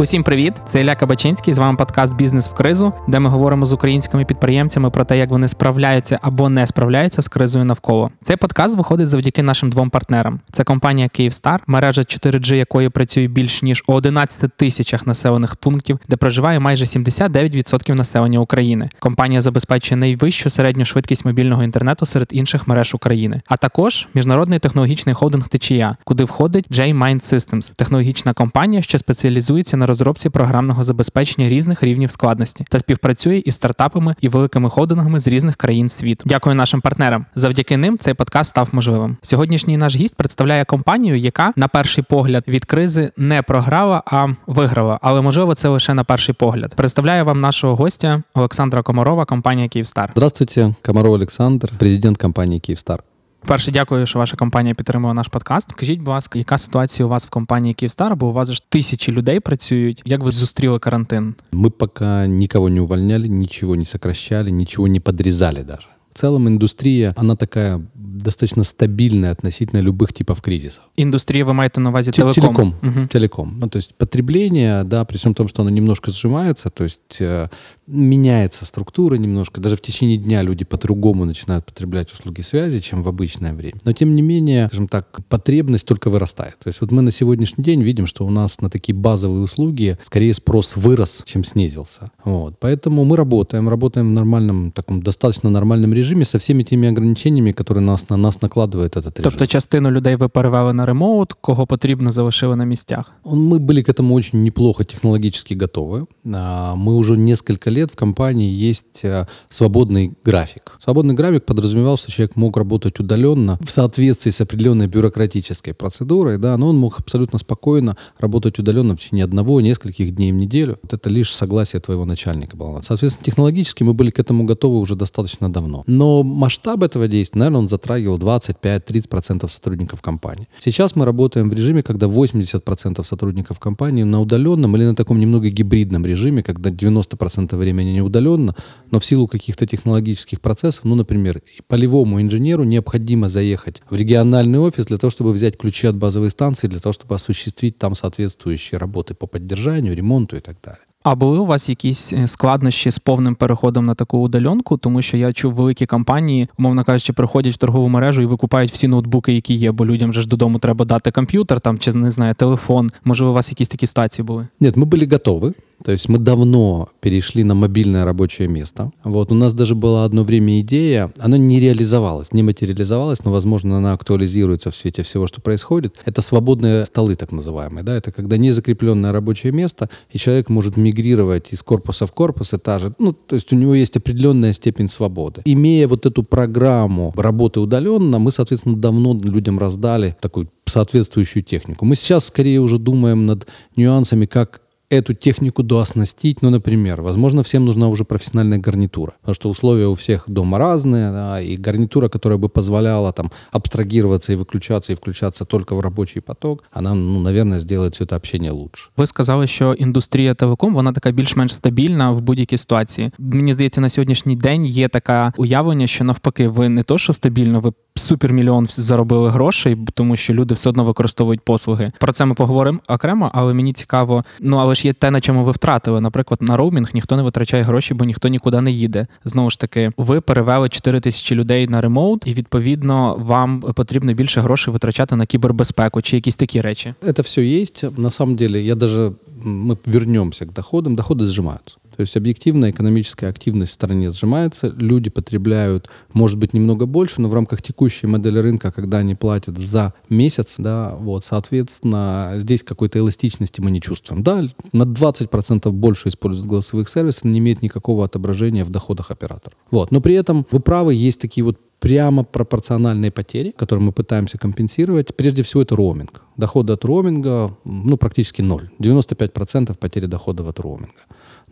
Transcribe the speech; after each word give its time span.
Усім 0.00 0.22
привіт! 0.22 0.54
Це 0.66 0.80
Ілля 0.80 0.94
Кабачинський. 0.94 1.54
З 1.54 1.58
вами 1.58 1.76
подкаст 1.76 2.16
Бізнес 2.16 2.48
в 2.48 2.54
кризу, 2.54 2.92
де 3.08 3.20
ми 3.20 3.30
говоримо 3.30 3.66
з 3.66 3.72
українськими 3.72 4.24
підприємцями 4.24 4.90
про 4.90 5.04
те, 5.04 5.18
як 5.18 5.30
вони 5.30 5.48
справляються 5.48 6.18
або 6.22 6.48
не 6.48 6.66
справляються 6.66 7.22
з 7.22 7.28
кризою 7.28 7.64
навколо. 7.64 8.10
Цей 8.22 8.36
подкаст 8.36 8.76
виходить 8.76 9.08
завдяки 9.08 9.42
нашим 9.42 9.70
двом 9.70 9.90
партнерам. 9.90 10.40
Це 10.52 10.64
компанія 10.64 11.08
Київстар, 11.08 11.62
мережа 11.66 12.02
4G, 12.02 12.54
якої 12.54 12.88
працює 12.88 13.26
більш 13.26 13.62
ніж 13.62 13.84
у 13.86 13.92
11 13.92 14.50
тисячах 14.56 15.06
населених 15.06 15.56
пунктів, 15.56 15.98
де 16.08 16.16
проживає 16.16 16.58
майже 16.58 16.84
79% 16.84 17.94
населення 17.94 18.38
України. 18.38 18.88
Компанія 18.98 19.40
забезпечує 19.40 20.00
найвищу 20.00 20.50
середню 20.50 20.84
швидкість 20.84 21.24
мобільного 21.24 21.62
інтернету 21.62 22.06
серед 22.06 22.28
інших 22.30 22.68
мереж 22.68 22.94
України, 22.94 23.42
а 23.48 23.56
також 23.56 24.08
міжнародний 24.14 24.58
технологічний 24.58 25.14
холдинг 25.14 25.48
Течія, 25.48 25.96
куди 26.04 26.24
входить 26.24 26.70
J-Mind 26.70 27.34
Systems, 27.34 27.72
технологічна 27.76 28.32
компанія, 28.32 28.82
що 28.82 28.98
спеціалізується 28.98 29.76
на 29.76 29.87
розробці 29.88 30.30
програмного 30.30 30.84
забезпечення 30.84 31.48
різних 31.48 31.82
рівнів 31.82 32.10
складності 32.10 32.64
та 32.70 32.78
співпрацює 32.78 33.42
із 33.44 33.54
стартапами 33.54 34.14
і 34.20 34.28
великими 34.28 34.70
холдингами 34.70 35.20
з 35.20 35.26
різних 35.26 35.56
країн 35.56 35.88
світу. 35.88 36.24
Дякую 36.26 36.56
нашим 36.56 36.80
партнерам. 36.80 37.26
Завдяки 37.34 37.76
ним 37.76 37.98
цей 37.98 38.14
подкаст 38.14 38.50
став 38.50 38.68
можливим. 38.72 39.16
Сьогоднішній 39.22 39.76
наш 39.76 39.96
гість 39.96 40.14
представляє 40.14 40.64
компанію, 40.64 41.18
яка 41.18 41.52
на 41.56 41.68
перший 41.68 42.04
погляд 42.08 42.44
від 42.48 42.64
кризи 42.64 43.12
не 43.16 43.42
програла, 43.42 44.02
а 44.06 44.26
виграла. 44.46 44.98
Але 45.02 45.20
можливо, 45.20 45.54
це 45.54 45.68
лише 45.68 45.94
на 45.94 46.04
перший 46.04 46.34
погляд. 46.34 46.74
Представляю 46.76 47.24
вам 47.24 47.40
нашого 47.40 47.74
гостя 47.74 48.22
Олександра 48.34 48.82
Комарова, 48.82 49.24
компанія 49.24 49.68
Київстар. 49.68 50.10
Здравствуйте, 50.16 50.74
Комаров 50.82 51.12
Олександр, 51.12 51.72
президент 51.78 52.18
компанії 52.18 52.60
Київстар. 52.60 53.02
Перше, 53.46 53.70
дякую, 53.70 54.06
що 54.06 54.18
ваша 54.18 54.36
компанія 54.36 54.74
підтримала 54.74 55.14
наш 55.14 55.28
подкаст. 55.28 55.72
Кажіть, 55.72 55.98
будь 55.98 56.08
ласка, 56.08 56.38
яка 56.38 56.58
ситуація 56.58 57.06
у 57.06 57.08
вас 57.08 57.26
в 57.26 57.30
компанії 57.30 57.74
Київстар? 57.74 58.16
Бо 58.16 58.26
у 58.28 58.32
вас 58.32 58.50
ж 58.50 58.62
тисячі 58.68 59.12
людей 59.12 59.40
працюють. 59.40 60.02
Як 60.04 60.22
ви 60.22 60.32
зустріли 60.32 60.78
карантин? 60.78 61.34
Мы 61.52 61.70
пока 61.70 62.26
никого 62.26 62.68
не 62.68 62.80
увольняли, 62.80 63.28
ничего 63.28 63.76
не 63.76 63.84
сокращали, 63.84 64.50
ничего 64.50 64.88
не 64.88 65.00
подрезали 65.00 65.62
даже. 65.62 65.86
В 66.12 66.18
целом 66.18 66.48
индустрия, 66.48 67.14
она 67.16 67.36
такая 67.36 67.80
достаточно 68.17 68.63
стабильная 68.63 69.31
относительно 69.31 69.81
любых 69.81 70.13
типов 70.13 70.41
кризисов. 70.41 70.83
Індустрія, 70.95 71.45
ви 71.45 71.53
маєте 71.53 71.81
на 71.81 71.89
увазі 71.89 72.11
Те- 72.11 72.21
телеком? 72.21 72.33
Телеком. 72.33 72.73
Мгм. 72.81 73.07
Телеком. 73.07 73.57
Ну, 73.61 73.67
то 73.67 73.79
есть 73.79 73.93
потребление, 73.97 74.83
да, 74.83 75.05
при 75.05 75.17
всем 75.17 75.33
том, 75.33 75.47
что 75.47 75.61
оно 75.61 75.71
немножко 75.71 76.11
сжимается, 76.11 76.69
то 76.69 76.83
есть 76.83 77.21
э, 77.21 77.49
меняется 77.87 78.65
структура 78.65 79.17
немножко. 79.17 79.61
Даже 79.61 79.75
в 79.75 79.81
течение 79.81 80.17
дня 80.17 80.43
люди 80.43 80.65
по-другому 80.65 81.25
начинают 81.25 81.65
потреблять 81.65 82.13
услуги 82.13 82.41
связи, 82.41 82.79
чем 82.79 83.03
в 83.03 83.07
обычное 83.07 83.53
время. 83.53 83.79
Но 83.85 83.93
тем 83.93 84.15
не 84.15 84.21
менее, 84.21 84.67
скажем 84.67 84.87
так, 84.87 85.19
потребность 85.29 85.87
только 85.87 86.09
вырастает. 86.09 86.57
То 86.63 86.69
есть 86.69 86.81
вот 86.81 86.91
мы 86.91 87.01
на 87.01 87.11
сегодняшний 87.11 87.63
день 87.63 87.83
видим, 87.83 88.07
что 88.07 88.25
у 88.25 88.29
нас 88.29 88.61
на 88.61 88.69
такие 88.69 88.95
базовые 88.95 89.43
услуги 89.43 89.97
скорее 90.03 90.33
спрос 90.33 90.75
вырос, 90.75 91.23
чем 91.25 91.43
снизился. 91.43 92.11
Вот. 92.25 92.53
Поэтому 92.59 93.03
мы 93.05 93.17
работаем, 93.17 93.69
работаем 93.69 94.09
в 94.09 94.13
нормальном, 94.13 94.71
таком 94.71 95.01
достаточно 95.01 95.49
нормальном 95.49 95.93
режиме 95.93 96.25
со 96.25 96.37
всеми 96.37 96.63
теми 96.63 96.87
ограничениями, 96.89 97.51
которые 97.51 97.83
нас, 97.83 98.06
на 98.10 98.16
нас 98.16 98.42
накладывает 98.42 98.96
этот 98.96 99.18
режим. 99.18 99.30
Тобто 99.30 99.46
частину 99.46 99.90
людей 99.90 100.16
ви 100.16 100.28
перевели 100.28 100.72
на 100.72 100.86
ремоут, 100.86 101.32
кого 101.32 101.66
потрібно 101.66 102.12
залишили 102.12 102.56
на 102.56 102.64
місцях. 102.64 103.12
Мы 103.24 103.58
были 103.58 103.82
к 103.82 103.88
этому 103.88 104.14
очень 104.14 104.42
неплохо 104.42 104.84
технологически 104.84 105.54
готовы. 105.54 106.06
А, 106.34 106.74
Мы 106.74 106.96
уже 106.96 107.16
несколько 107.16 107.70
лет 107.70 107.90
в 107.92 107.96
компании 107.96 108.50
есть 108.68 109.04
а, 109.04 109.26
свободный 109.48 110.12
график. 110.24 110.72
Свободный 110.78 111.14
график 111.14 111.44
подразумевал, 111.44 111.96
что 111.96 112.10
человек 112.10 112.36
мог 112.36 112.56
работать 112.56 113.00
удаленно 113.00 113.58
в 113.60 113.70
соответствии 113.70 114.30
с 114.30 114.40
определенной 114.40 114.86
бюрократической 114.86 115.72
процедурой, 115.72 116.38
да, 116.38 116.56
но 116.56 116.68
он 116.68 116.76
мог 116.76 117.00
абсолютно 117.00 117.38
спокойно 117.38 117.96
работать 118.18 118.58
удаленно 118.58 118.94
в 118.94 119.00
течение 119.00 119.24
одного, 119.24 119.60
нескольких 119.60 120.14
дней 120.14 120.32
в 120.32 120.34
неделю. 120.34 120.78
Вот 120.82 120.92
это 120.92 121.10
лишь 121.10 121.32
согласие 121.32 121.80
твоего 121.80 122.04
начальника 122.04 122.56
было. 122.56 122.80
Соответственно, 122.82 123.24
технологически 123.24 123.84
мы 123.84 123.94
были 123.94 124.10
к 124.10 124.18
этому 124.18 124.44
готовы 124.44 124.78
уже 124.78 124.96
достаточно 124.96 125.52
давно. 125.52 125.84
Но 125.86 126.22
масштаб 126.22 126.82
этого 126.82 127.08
действия, 127.08 127.38
наверное, 127.40 127.60
он 127.60 127.68
затрагивал 127.98 128.18
25-30% 128.18 129.48
сотрудников 129.48 130.02
компании. 130.02 130.48
Сейчас 130.58 130.96
мы 130.96 131.04
работаем 131.04 131.50
в 131.50 131.54
режиме, 131.54 131.82
когда 131.82 132.06
80% 132.06 133.04
сотрудников 133.04 133.58
компании 133.58 134.04
на 134.04 134.20
удаленном 134.20 134.76
или 134.76 134.84
на 134.84 134.94
таком 134.94 135.18
немного 135.18 135.50
гибридном 135.50 136.06
режиме, 136.06 136.42
когда 136.42 136.70
90% 136.70 137.56
времени 137.56 137.90
не 137.90 138.02
удаленно, 138.02 138.54
но 138.90 138.98
в 138.98 139.04
силу 139.04 139.26
каких-то 139.26 139.66
технологических 139.66 140.40
процессов, 140.40 140.84
ну, 140.84 140.94
например, 140.94 141.42
полевому 141.66 142.20
инженеру 142.20 142.64
необходимо 142.64 143.28
заехать 143.28 143.82
в 143.90 143.94
региональный 143.94 144.58
офис 144.58 144.86
для 144.86 144.98
того, 144.98 145.10
чтобы 145.10 145.32
взять 145.32 145.56
ключи 145.56 145.88
от 145.88 145.96
базовой 145.96 146.30
станции, 146.30 146.68
для 146.68 146.80
того, 146.80 146.92
чтобы 146.92 147.14
осуществить 147.14 147.78
там 147.78 147.94
соответствующие 147.94 148.78
работы 148.78 149.14
по 149.14 149.26
поддержанию, 149.26 149.96
ремонту 149.96 150.36
и 150.36 150.40
так 150.40 150.56
далее. 150.62 150.87
А 151.07 151.15
були 151.15 151.39
у 151.39 151.45
вас 151.45 151.69
якісь 151.69 152.13
е, 152.13 152.27
складнощі 152.27 152.91
з 152.91 152.99
повним 152.99 153.35
переходом 153.35 153.85
на 153.85 153.95
таку 153.95 154.17
удаленку? 154.17 154.77
Тому 154.77 155.01
що 155.01 155.17
я 155.17 155.33
чув, 155.33 155.53
великі 155.53 155.85
компанії, 155.85 156.47
умовно 156.59 156.83
кажучи, 156.83 157.13
приходять 157.13 157.53
в 157.53 157.57
торгову 157.57 157.89
мережу 157.89 158.21
і 158.21 158.25
викупають 158.25 158.71
всі 158.71 158.87
ноутбуки, 158.87 159.33
які 159.33 159.53
є, 159.53 159.71
бо 159.71 159.85
людям 159.85 160.13
же 160.13 160.21
ж 160.21 160.27
додому 160.27 160.59
треба 160.59 160.85
дати 160.85 161.11
комп'ютер 161.11 161.59
там 161.59 161.79
чи 161.79 161.93
не 161.93 162.11
знаю, 162.11 162.35
телефон. 162.35 162.91
Може, 163.03 163.25
у 163.25 163.33
вас 163.33 163.49
якісь 163.49 163.67
такі 163.67 163.87
ситуації 163.87 164.25
були? 164.25 164.47
Нет, 164.59 164.77
мы 164.77 164.85
были 164.85 165.05
готовы. 165.05 165.53
То 165.84 165.92
есть 165.92 166.08
мы 166.08 166.18
давно 166.18 166.88
перешли 167.00 167.44
на 167.44 167.54
мобильное 167.54 168.04
рабочее 168.04 168.48
место. 168.48 168.90
Вот 169.04 169.30
у 169.30 169.34
нас 169.34 169.54
даже 169.54 169.74
была 169.74 170.04
одно 170.04 170.24
время 170.24 170.60
идея, 170.60 171.12
она 171.18 171.38
не 171.38 171.60
реализовалась, 171.60 172.32
не 172.32 172.42
материализовалась, 172.42 173.24
но, 173.24 173.30
возможно, 173.30 173.78
она 173.78 173.92
актуализируется 173.92 174.70
в 174.70 174.76
свете 174.76 175.02
всего, 175.02 175.26
что 175.26 175.40
происходит. 175.40 175.96
Это 176.04 176.20
свободные 176.20 176.84
столы, 176.86 177.14
так 177.14 177.32
называемые. 177.32 177.84
Да? 177.84 177.96
Это 177.96 178.10
когда 178.12 178.36
незакрепленное 178.36 179.12
рабочее 179.12 179.52
место, 179.52 179.88
и 180.10 180.18
человек 180.18 180.48
может 180.48 180.76
мигрировать 180.76 181.52
из 181.52 181.62
корпуса 181.62 182.06
в 182.06 182.12
корпус 182.12 182.52
этажа. 182.52 182.92
Ну, 182.98 183.12
то 183.12 183.36
есть 183.36 183.52
у 183.52 183.56
него 183.56 183.74
есть 183.74 183.96
определенная 183.96 184.52
степень 184.52 184.88
свободы. 184.88 185.42
Имея 185.44 185.86
вот 185.86 186.06
эту 186.06 186.22
программу 186.22 187.12
работы 187.16 187.60
удаленно, 187.60 188.18
мы, 188.18 188.32
соответственно, 188.32 188.76
давно 188.76 189.14
людям 189.14 189.58
раздали 189.58 190.16
такую 190.20 190.50
соответствующую 190.66 191.42
технику. 191.42 191.84
Мы 191.84 191.94
сейчас 191.94 192.26
скорее 192.26 192.60
уже 192.60 192.78
думаем 192.78 193.26
над 193.26 193.46
нюансами, 193.76 194.26
как 194.26 194.60
эту 194.89 195.13
технику 195.13 195.63
дооснастить. 195.63 196.41
Ну, 196.41 196.49
например, 196.49 197.01
возможно, 197.01 197.41
всем 197.41 197.65
нужна 197.65 197.87
уже 197.87 198.03
профессиональная 198.03 198.59
гарнитура, 198.59 199.13
потому 199.21 199.35
что 199.35 199.49
условия 199.49 199.87
у 199.87 199.93
всех 199.93 200.25
дома 200.27 200.57
разные, 200.57 201.11
да, 201.11 201.41
и 201.41 201.57
гарнитура, 201.57 202.09
которая 202.09 202.39
бы 202.39 202.49
позволяла 202.49 203.11
там 203.11 203.31
абстрагироваться 203.51 204.33
и 204.33 204.35
выключаться, 204.35 204.93
и 204.93 204.95
включаться 204.95 205.45
только 205.45 205.75
в 205.75 205.79
рабочий 205.79 206.21
поток, 206.21 206.63
она, 206.71 206.93
ну, 206.93 207.19
наверное, 207.19 207.59
сделает 207.59 207.95
все 207.95 208.05
это 208.05 208.15
общение 208.15 208.51
лучше. 208.51 208.89
Ви 208.97 209.07
сказали, 209.07 209.47
що 209.47 209.73
індустрія 209.73 210.33
телеком 210.33 210.73
вона 210.73 210.93
така 210.93 211.11
більш-менш 211.11 211.53
стабільна 211.53 212.11
в 212.11 212.21
будь-якій 212.21 212.57
ситуації. 212.57 213.11
Мені 213.19 213.53
здається, 213.53 213.81
на 213.81 213.89
сьогоднішній 213.89 214.35
день 214.35 214.65
є 214.65 214.87
таке 214.87 215.31
уявлення, 215.37 215.87
що 215.87 216.03
навпаки, 216.03 216.47
ви 216.47 216.69
не 216.69 216.83
то, 216.83 216.97
що 216.97 217.13
стабільно, 217.13 217.59
ви 217.59 217.73
супермільйон 217.95 218.67
заробили 218.69 219.29
грошей, 219.29 219.77
тому 219.93 220.15
що 220.15 220.33
люди 220.33 220.53
все 220.53 220.69
одно 220.69 220.83
використовують 220.83 221.41
послуги. 221.41 221.91
Про 221.99 222.11
це 222.11 222.25
ми 222.25 222.33
поговоримо 222.33 222.79
окремо, 222.87 223.31
але 223.33 223.53
мені 223.53 223.73
цікаво. 223.73 224.23
Ну 224.39 224.57
але 224.57 224.75
ж 224.78 224.86
є 224.86 224.92
те, 224.92 225.10
на 225.10 225.20
чому 225.20 225.44
ви 225.44 225.52
втратили. 225.52 226.00
Наприклад, 226.00 226.42
на 226.42 226.56
роумінг 226.56 226.90
ніхто 226.94 227.16
не 227.16 227.22
витрачає 227.22 227.62
гроші, 227.62 227.94
бо 227.94 228.04
ніхто 228.04 228.28
нікуди 228.28 228.60
не 228.60 228.70
їде. 228.70 229.06
Знову 229.24 229.50
ж 229.50 229.60
таки, 229.60 229.92
ви 229.96 230.20
перевели 230.20 230.68
4 230.68 231.00
тисячі 231.00 231.34
людей 231.36 231.68
на 231.68 231.80
ремоут, 231.80 232.22
і 232.26 232.34
відповідно 232.34 233.16
вам 233.18 233.60
потрібно 233.60 234.12
більше 234.12 234.40
грошей 234.40 234.72
витрачати 234.72 235.16
на 235.16 235.26
кібербезпеку 235.26 236.02
чи 236.02 236.16
якісь 236.16 236.36
такі 236.36 236.60
речі. 236.60 236.94
Це 237.16 237.22
все 237.22 237.44
є. 237.44 237.64
На 237.96 238.10
самом 238.10 238.36
деле, 238.36 238.60
я 238.60 238.74
даже, 238.74 239.12
мы 239.42 239.76
вернемся 239.86 240.46
к 240.46 240.52
доходам, 240.52 240.96
доходы 240.96 241.26
сжимаются. 241.26 241.78
То 241.98 242.02
есть 242.02 242.16
объективно 242.16 242.70
экономическая 242.70 243.26
активность 243.26 243.72
в 243.72 243.74
стране 243.74 244.12
сжимается, 244.12 244.72
люди 244.78 245.10
потребляют, 245.10 245.88
может 246.12 246.38
быть, 246.38 246.54
немного 246.54 246.86
больше, 246.86 247.20
но 247.20 247.28
в 247.28 247.34
рамках 247.34 247.60
текущей 247.60 248.06
модели 248.06 248.38
рынка, 248.38 248.70
когда 248.70 248.98
они 248.98 249.16
платят 249.16 249.58
за 249.58 249.94
месяц, 250.08 250.54
да, 250.58 250.94
вот, 250.94 251.24
соответственно, 251.24 252.34
здесь 252.36 252.62
какой-то 252.62 253.00
эластичности 253.00 253.60
мы 253.60 253.72
не 253.72 253.80
чувствуем. 253.80 254.22
Да, 254.22 254.44
на 254.72 254.84
20% 254.84 255.68
больше 255.72 256.10
используют 256.10 256.46
голосовых 256.46 256.88
сервисов, 256.88 257.24
не 257.24 257.40
имеет 257.40 257.62
никакого 257.62 258.04
отображения 258.04 258.64
в 258.64 258.70
доходах 258.70 259.10
оператора. 259.10 259.56
Вот. 259.72 259.90
Но 259.90 260.00
при 260.00 260.14
этом, 260.14 260.46
вы 260.52 260.60
правы, 260.60 260.94
есть 260.94 261.20
такие 261.20 261.42
вот 261.44 261.58
прямо 261.80 262.24
пропорциональные 262.24 263.10
потери, 263.10 263.54
которые 263.56 263.84
мы 263.84 263.92
пытаемся 263.92 264.38
компенсировать. 264.38 265.14
Прежде 265.16 265.42
всего, 265.42 265.62
это 265.62 265.76
роуминг. 265.76 266.22
Доходы 266.36 266.72
от 266.72 266.84
роуминга, 266.84 267.56
ну, 267.64 267.96
практически 267.96 268.42
ноль. 268.42 268.70
95% 268.78 269.76
потери 269.78 270.06
доходов 270.06 270.48
от 270.48 270.60
роуминга. 270.60 271.00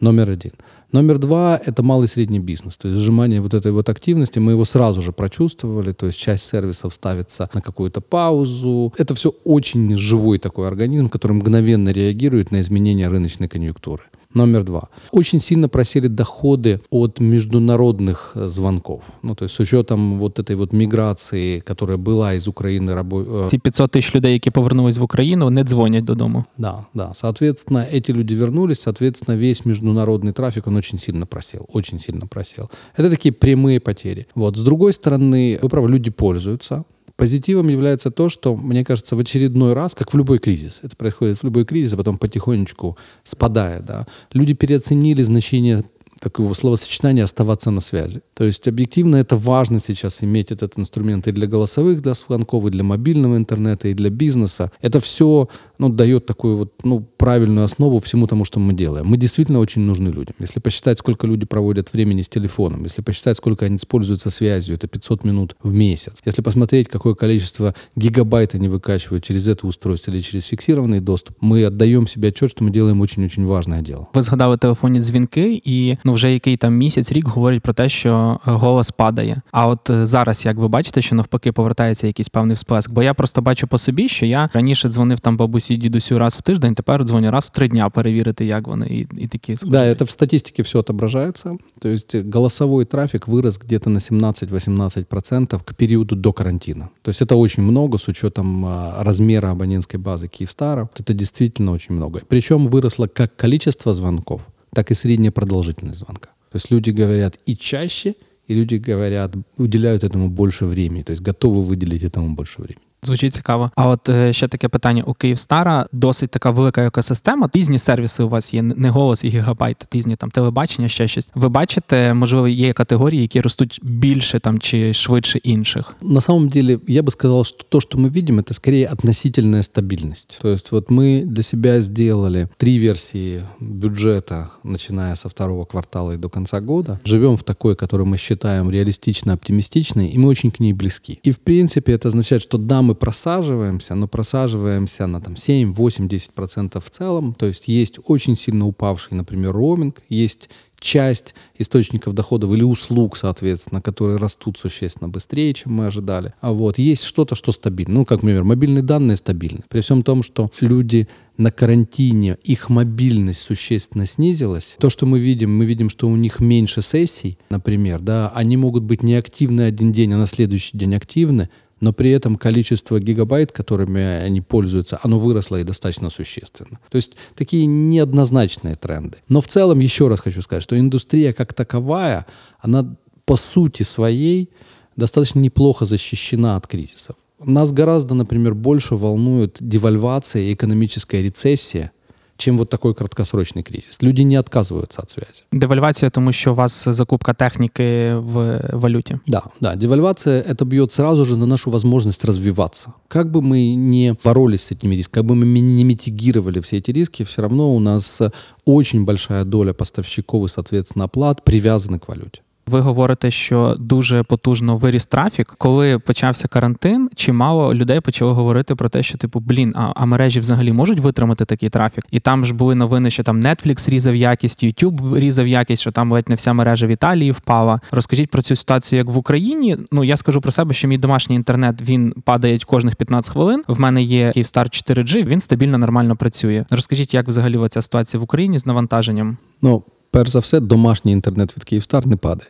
Номер 0.00 0.30
один. 0.30 0.52
Номер 0.92 1.18
два– 1.18 1.60
это 1.66 1.82
малый 1.82 2.04
и 2.04 2.08
средний 2.08 2.38
бизнес. 2.38 2.76
То 2.76 2.88
есть 2.88 3.00
сжимание 3.00 3.40
вот 3.40 3.54
этой 3.54 3.72
вот 3.72 3.88
активности, 3.88 4.38
мы 4.38 4.52
его 4.52 4.64
сразу 4.64 5.02
же 5.02 5.12
прочувствовали. 5.12 5.92
То 5.92 6.06
есть 6.06 6.18
часть 6.18 6.50
сервисов 6.50 6.92
ставится 6.92 7.48
на 7.54 7.62
какую-то 7.62 8.00
паузу. 8.00 8.92
Это 8.98 9.14
все 9.14 9.34
очень 9.44 9.96
живой 9.96 10.38
такой 10.38 10.68
организм, 10.68 11.08
который 11.08 11.32
мгновенно 11.32 11.90
реагирует 11.90 12.50
на 12.50 12.60
изменения 12.60 13.08
рыночной 13.08 13.48
конъюнктуры. 13.48 14.02
Номер 14.35 14.63
два. 14.63 14.87
Очень 15.11 15.39
сильно 15.39 15.67
просели 15.67 16.07
доходы 16.07 16.79
от 16.89 17.19
международных 17.19 18.31
э, 18.35 18.47
звонков. 18.47 19.01
Ну, 19.23 19.35
то 19.35 19.43
есть 19.43 19.55
с 19.55 19.59
учетом 19.59 20.17
вот 20.19 20.39
этой 20.39 20.55
вот 20.55 20.73
миграции, 20.73 21.59
которая 21.59 21.97
была 21.97 22.33
из 22.33 22.47
Украины. 22.47 22.93
Рабо... 22.93 23.21
э, 23.21 23.47
Ці 23.49 23.57
500 23.57 23.91
тисяч 23.91 24.15
людей, 24.15 24.33
які 24.33 24.49
повернулись 24.51 24.97
в 24.97 25.03
Україну, 25.03 25.49
не 25.49 25.63
дзвонять 25.63 26.05
додому. 26.05 26.45
Да, 26.57 26.85
да. 26.93 27.13
Соответственно, 27.15 27.85
эти 27.91 28.11
люди 28.13 28.33
вернулись, 28.35 28.79
соответственно, 28.79 29.35
весь 29.37 29.65
международный 29.65 30.31
трафик, 30.31 30.67
он 30.67 30.75
очень 30.77 30.99
сильно 30.99 31.25
просел, 31.25 31.65
очень 31.73 31.99
сильно 31.99 32.27
просел. 32.27 32.69
Это 32.97 33.09
такие 33.09 33.33
прямые 33.33 33.79
потери. 33.79 34.27
Вот. 34.35 34.55
С 34.55 34.63
другой 34.63 34.93
стороны, 34.93 35.59
вы 35.61 35.69
правы, 35.69 35.89
люди 35.89 36.09
пользуются. 36.09 36.83
Позитивом 37.16 37.68
является 37.68 38.10
то, 38.10 38.28
что, 38.28 38.54
мне 38.54 38.84
кажется, 38.84 39.16
в 39.16 39.18
очередной 39.18 39.72
раз, 39.72 39.94
как 39.94 40.12
в 40.12 40.16
любой 40.18 40.38
кризис, 40.38 40.80
это 40.82 40.96
происходит 40.96 41.38
в 41.38 41.44
любой 41.44 41.64
кризис, 41.64 41.94
а 41.94 41.96
потом 41.96 42.18
потихонечку 42.18 42.98
спадая, 43.24 43.80
да, 43.80 44.06
люди 44.32 44.52
переоценили 44.52 45.22
значение 45.22 45.84
такого 46.21 46.53
словосочетания 46.53 47.23
«оставаться 47.23 47.71
на 47.71 47.81
связи». 47.81 48.21
То 48.35 48.43
есть 48.43 48.67
объективно 48.67 49.17
это 49.17 49.35
важно 49.37 49.79
сейчас 49.79 50.23
иметь 50.23 50.51
этот 50.51 50.77
инструмент 50.77 51.27
и 51.27 51.31
для 51.31 51.47
голосовых 51.47 52.01
для 52.01 52.13
звонков, 52.13 52.65
и 52.65 52.69
для 52.69 52.83
мобильного 52.83 53.37
интернета, 53.37 53.87
и 53.87 53.93
для 53.93 54.09
бизнеса. 54.09 54.71
Это 54.81 54.99
все 54.99 55.47
ну, 55.79 55.89
дает 55.89 56.25
такую 56.27 56.57
вот 56.57 56.73
ну, 56.83 57.01
правильную 57.17 57.65
основу 57.65 57.99
всему 57.99 58.27
тому, 58.27 58.45
что 58.45 58.59
мы 58.59 58.73
делаем. 58.73 59.07
Мы 59.07 59.17
действительно 59.17 59.59
очень 59.59 59.81
нужны 59.81 60.09
людям. 60.09 60.35
Если 60.39 60.59
посчитать, 60.59 60.99
сколько 60.99 61.25
люди 61.27 61.45
проводят 61.45 61.93
времени 61.93 62.21
с 62.21 62.29
телефоном, 62.29 62.83
если 62.83 63.01
посчитать, 63.01 63.37
сколько 63.37 63.65
они 63.65 63.77
используются 63.77 64.29
связью, 64.29 64.75
это 64.75 64.87
500 64.87 65.23
минут 65.23 65.55
в 65.63 65.73
месяц. 65.73 66.13
Если 66.25 66.43
посмотреть, 66.43 66.87
какое 66.87 67.15
количество 67.15 67.73
гигабайт 67.95 68.53
они 68.55 68.67
выкачивают 68.67 69.23
через 69.23 69.47
это 69.47 69.65
устройство 69.65 70.11
или 70.11 70.21
через 70.21 70.45
фиксированный 70.45 70.99
доступ, 70.99 71.35
мы 71.41 71.65
отдаем 71.65 72.05
себе 72.05 72.29
отчет, 72.29 72.51
что 72.51 72.63
мы 72.63 72.69
делаем 72.69 73.01
очень-очень 73.01 73.45
важное 73.45 73.81
дело. 73.81 74.07
Ви 74.13 74.21
згадали 74.21 74.57
телефонні 74.57 74.99
дзвінки, 74.99 75.61
і 75.65 75.97
ну 76.05 76.13
вже 76.13 76.33
який 76.33 76.57
там 76.57 76.73
місяць, 76.75 77.11
рік 77.11 77.27
говорять 77.27 77.61
про 77.61 77.73
те, 77.73 77.89
що 77.89 78.39
е, 78.47 78.51
голос 78.51 78.91
падає. 78.91 79.41
А 79.51 79.67
от 79.67 79.89
е, 79.89 80.05
зараз, 80.05 80.45
як 80.45 80.57
ви 80.57 80.67
бачите, 80.67 81.01
що 81.01 81.15
навпаки 81.15 81.51
повертається 81.51 82.07
якийсь 82.07 82.29
певний 82.29 82.55
всплеск. 82.55 82.91
Бо 82.91 83.03
я 83.03 83.13
просто 83.13 83.41
бачу 83.41 83.67
по 83.67 83.77
собі, 83.77 84.07
що 84.07 84.25
я 84.25 84.49
раніше 84.53 84.89
дзвонив 84.89 85.19
там 85.19 85.37
бабусі, 85.37 85.77
дідусю 85.77 86.19
раз 86.19 86.35
в 86.35 86.41
тиждень, 86.41 86.75
тепер 86.75 87.03
дзвоню 87.03 87.31
раз 87.31 87.45
в 87.45 87.49
три 87.49 87.67
дня 87.67 87.89
перевірити, 87.89 88.45
як 88.45 88.67
вони, 88.67 88.87
і, 88.87 89.07
і 89.17 89.27
такі 89.27 89.57
Да, 89.65 89.83
это 89.83 90.03
в 90.03 90.09
статистике 90.09 90.63
все 90.63 90.79
отображается. 90.79 91.57
То 91.79 91.89
есть 91.89 92.15
э, 92.15 92.23
голосовой 92.33 92.85
трафик 92.85 93.27
вырос 93.27 93.59
где-то 93.63 93.89
на 93.89 93.99
17-18% 93.99 95.59
к 95.63 95.73
периоду 95.73 96.15
до 96.15 96.33
карантина. 96.33 96.89
То 97.01 97.09
есть 97.09 97.21
это 97.21 97.35
очень 97.35 97.63
много 97.63 97.97
с 97.97 98.09
учетом 98.09 98.65
а, 98.65 99.03
размера 99.03 99.51
абонентской 99.51 99.99
базы 99.99 100.27
Киевстара. 100.27 100.81
Вот 100.81 100.99
Это 100.99 101.13
действительно 101.13 101.71
очень 101.71 101.95
много. 101.95 102.21
Причем 102.27 102.67
выросло 102.67 103.07
как 103.07 103.35
количество 103.35 103.93
звонков, 103.93 104.47
так 104.72 104.90
и 104.90 104.94
средняя 104.94 105.32
продолжительность 105.32 105.98
звонка. 105.98 106.30
То 106.50 106.56
есть 106.56 106.70
люди 106.70 106.90
говорят 106.90 107.38
и 107.46 107.56
чаще, 107.56 108.14
и 108.46 108.54
люди 108.54 108.76
говорят, 108.76 109.34
уделяют 109.56 110.04
этому 110.04 110.28
больше 110.28 110.66
времени, 110.66 111.02
то 111.02 111.10
есть 111.10 111.22
готовы 111.22 111.62
выделить 111.62 112.04
этому 112.04 112.34
больше 112.34 112.62
времени 112.62 112.85
Звучить 113.05 113.33
цікаво. 113.33 113.71
А 113.75 113.87
от 113.87 114.09
е, 114.09 114.33
ще 114.33 114.47
таке 114.47 114.69
питання: 114.69 115.03
у 115.03 115.13
Київстара 115.13 115.87
досить 115.91 116.31
така 116.31 116.51
велика 116.51 116.85
екосистема. 116.85 117.49
Різні 117.53 117.77
сервіси 117.77 118.23
у 118.23 118.29
вас 118.29 118.53
є, 118.53 118.61
не 118.61 118.89
голос 118.89 119.23
і 119.23 119.29
гігабайт, 119.29 119.87
різні 119.91 120.15
там 120.15 120.31
телебачення, 120.31 120.87
ще 120.87 121.07
щось. 121.07 121.29
Ви 121.35 121.49
бачите, 121.49 122.13
можливо, 122.13 122.47
є 122.47 122.73
категорії, 122.73 123.21
які 123.21 123.41
ростуть 123.41 123.79
більше 123.83 124.39
там 124.39 124.59
чи 124.59 124.93
швидше 124.93 125.37
інших. 125.37 125.95
На 126.01 126.21
самом 126.21 126.49
деле, 126.49 126.79
я 126.87 127.01
бы 127.01 127.11
сказал, 127.11 127.43
что 127.43 127.63
то, 127.69 127.81
что 127.81 127.97
мы 127.97 128.09
видим, 128.09 128.39
это 128.39 128.53
скорее 128.53 128.87
относительная 128.87 129.63
стабильность. 129.63 130.39
То 130.41 130.49
есть 130.49 130.71
вот 130.71 130.91
мы 130.91 131.23
для 131.25 131.43
себя 131.43 131.81
сделали 131.81 132.49
три 132.57 132.79
версии 132.79 133.41
бюджета, 133.59 134.49
начиная 134.63 135.15
со 135.15 135.29
второго 135.29 135.65
квартала 135.65 136.11
и 136.11 136.17
до 136.17 136.29
конца 136.29 136.59
года. 136.61 136.99
Живем 137.05 137.35
в 137.35 137.43
такой, 137.43 137.75
которую 137.75 138.07
мы 138.07 138.17
считаем 138.17 138.69
реалистично 138.69 139.33
оптимистичной, 139.33 140.07
и 140.07 140.17
мы 140.19 140.29
очень 140.29 140.51
к 140.51 140.59
ней 140.59 140.73
близки. 140.73 141.19
И 141.23 141.31
в 141.31 141.39
принципе 141.39 141.93
это 141.93 142.07
означает, 142.09 142.43
что 142.43 142.57
да, 142.57 142.81
мы 142.81 142.91
просаживаемся, 142.96 143.94
но 143.94 144.08
просаживаемся 144.08 145.06
на 145.06 145.20
там 145.20 145.36
7, 145.36 145.72
8, 145.72 146.08
10% 146.08 146.80
в 146.80 146.90
целом. 146.90 147.34
То 147.34 147.46
есть 147.46 147.68
есть 147.68 147.98
очень 148.04 148.36
сильно 148.36 148.66
упавший, 148.66 149.16
например, 149.16 149.52
роуминг, 149.52 150.02
есть 150.08 150.50
часть 150.78 151.34
источников 151.58 152.14
доходов 152.14 152.52
или 152.52 152.62
услуг, 152.62 153.16
соответственно, 153.16 153.80
которые 153.80 154.18
растут 154.18 154.58
существенно 154.58 155.08
быстрее, 155.08 155.52
чем 155.54 155.72
мы 155.72 155.86
ожидали. 155.86 156.34
А 156.40 156.52
вот 156.52 156.78
есть 156.78 157.04
что-то, 157.04 157.34
что 157.34 157.52
стабильно. 157.52 157.94
Ну, 157.94 158.04
как, 158.04 158.22
например, 158.22 158.44
мобильные 158.44 158.82
данные 158.82 159.16
стабильны. 159.16 159.62
При 159.68 159.80
всем 159.80 160.02
том, 160.02 160.22
что 160.22 160.50
люди 160.60 161.08
на 161.36 161.50
карантине, 161.50 162.38
их 162.42 162.68
мобильность 162.70 163.42
существенно 163.42 164.06
снизилась. 164.06 164.76
То, 164.78 164.88
что 164.88 165.06
мы 165.06 165.18
видим, 165.18 165.56
мы 165.56 165.66
видим, 165.66 165.90
что 165.90 166.08
у 166.08 166.16
них 166.16 166.40
меньше 166.40 166.82
сессий, 166.82 167.38
например, 167.50 168.00
да, 168.00 168.30
они 168.34 168.56
могут 168.56 168.84
быть 168.84 169.02
неактивны 169.02 169.62
один 169.62 169.92
день, 169.92 170.12
а 170.14 170.18
на 170.18 170.26
следующий 170.26 170.76
день 170.78 170.94
активны, 170.94 171.50
но 171.80 171.92
при 171.92 172.10
этом 172.10 172.36
количество 172.36 172.98
гигабайт, 172.98 173.52
которыми 173.52 174.00
они 174.00 174.40
пользуются, 174.40 174.98
оно 175.02 175.18
выросло 175.18 175.56
и 175.56 175.64
достаточно 175.64 176.10
существенно. 176.10 176.80
То 176.90 176.96
есть 176.96 177.16
такие 177.34 177.66
неоднозначные 177.66 178.76
тренды. 178.76 179.18
Но 179.28 179.40
в 179.40 179.48
целом, 179.48 179.80
еще 179.80 180.08
раз 180.08 180.20
хочу 180.20 180.42
сказать, 180.42 180.62
что 180.62 180.78
индустрия 180.78 181.32
как 181.32 181.52
таковая, 181.52 182.26
она 182.60 182.96
по 183.24 183.36
сути 183.36 183.82
своей 183.82 184.50
достаточно 184.96 185.40
неплохо 185.40 185.84
защищена 185.84 186.56
от 186.56 186.66
кризисов. 186.66 187.16
Нас 187.38 187.70
гораздо, 187.72 188.14
например, 188.14 188.54
больше 188.54 188.96
волнует 188.96 189.58
девальвация 189.60 190.42
и 190.42 190.54
экономическая 190.54 191.22
рецессия, 191.22 191.92
чем 192.41 192.57
вот 192.57 192.69
такой 192.69 192.93
краткосрочный 192.93 193.63
кризис. 193.63 193.97
Люди 194.01 194.23
не 194.23 194.35
отказываются 194.35 195.01
от 195.01 195.11
связи. 195.11 195.43
Девальвація, 195.51 196.09
тому 196.09 196.31
що 196.31 196.51
у 196.51 196.55
вас 196.55 196.87
закупка 196.87 197.33
техніки 197.33 198.13
в 198.15 198.61
валюті. 198.73 199.15
Да, 199.27 199.43
да, 199.61 199.75
девальвация 199.75 200.41
это 200.41 200.65
бьет 200.65 200.91
сразу 200.91 201.25
же 201.25 201.37
на 201.37 201.45
нашу 201.45 201.71
возможность 201.71 202.25
развиваться. 202.25 202.93
Как 203.07 203.31
бы 203.31 203.41
мы 203.41 203.75
не 203.75 204.15
боролись 204.23 204.61
с 204.61 204.71
этими 204.71 204.95
рисками, 204.95 205.21
как 205.21 205.25
бы 205.25 205.35
мы 205.35 205.59
не 205.59 205.83
митигировали 205.83 206.59
все 206.59 206.77
эти 206.77 206.91
риски, 206.91 207.23
все 207.23 207.41
равно 207.41 207.75
у 207.75 207.79
нас 207.79 208.21
э, 208.21 208.31
очень 208.65 209.05
большая 209.05 209.43
доля 209.43 209.73
поставщиков 209.73 210.45
и, 210.45 210.47
соответственно, 210.47 211.05
оплат 211.05 211.43
привязаны 211.43 211.99
к 211.99 212.07
валюте. 212.07 212.41
Ви 212.70 212.80
говорите, 212.80 213.30
що 213.30 213.76
дуже 213.78 214.22
потужно 214.22 214.76
виріс 214.76 215.06
трафік. 215.06 215.54
Коли 215.58 215.98
почався 215.98 216.48
карантин, 216.48 217.10
чимало 217.14 217.74
людей 217.74 218.00
почали 218.00 218.32
говорити 218.32 218.74
про 218.74 218.88
те, 218.88 219.02
що 219.02 219.18
типу, 219.18 219.40
блін, 219.40 219.72
а, 219.76 219.92
а 219.96 220.06
мережі 220.06 220.40
взагалі 220.40 220.72
можуть 220.72 221.00
витримати 221.00 221.44
такий 221.44 221.68
трафік? 221.68 222.04
І 222.10 222.20
там 222.20 222.46
ж 222.46 222.54
були 222.54 222.74
новини, 222.74 223.10
що 223.10 223.22
там 223.22 223.40
Netflix 223.40 223.90
різав 223.90 224.14
якість, 224.14 224.64
YouTube 224.64 225.18
різав 225.18 225.46
якість, 225.46 225.82
що 225.82 225.92
там 225.92 226.12
ледь 226.12 226.28
не 226.28 226.34
вся 226.34 226.52
мережа 226.52 226.86
в 226.86 226.90
Італії 226.90 227.30
впала. 227.30 227.80
Розкажіть 227.90 228.30
про 228.30 228.42
цю 228.42 228.56
ситуацію, 228.56 228.98
як 228.98 229.06
в 229.06 229.18
Україні. 229.18 229.76
Ну 229.92 230.04
я 230.04 230.16
скажу 230.16 230.40
про 230.40 230.52
себе, 230.52 230.74
що 230.74 230.88
мій 230.88 230.98
домашній 230.98 231.36
інтернет 231.36 231.82
він 231.82 232.14
падає 232.24 232.58
кожних 232.58 232.96
15 232.96 233.32
хвилин. 233.32 233.62
В 233.68 233.80
мене 233.80 234.02
є 234.02 234.32
Kyivstar 234.36 234.64
4G, 234.64 235.24
він 235.24 235.40
стабільно 235.40 235.78
нормально 235.78 236.16
працює. 236.16 236.64
Розкажіть, 236.70 237.14
як 237.14 237.28
взагалі 237.28 237.68
ця 237.70 237.82
ситуація 237.82 238.20
в 238.20 238.24
Україні 238.24 238.58
з 238.58 238.66
навантаженням? 238.66 239.36
Ну, 239.62 239.82
перш 240.15 240.29
за 240.31 240.39
все, 240.39 240.59
домашній 240.59 241.11
інтернет 241.11 241.55
від 241.57 241.63
Київстар 241.63 242.07
не 242.07 242.15
падає. 242.15 242.49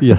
Я- 0.00 0.18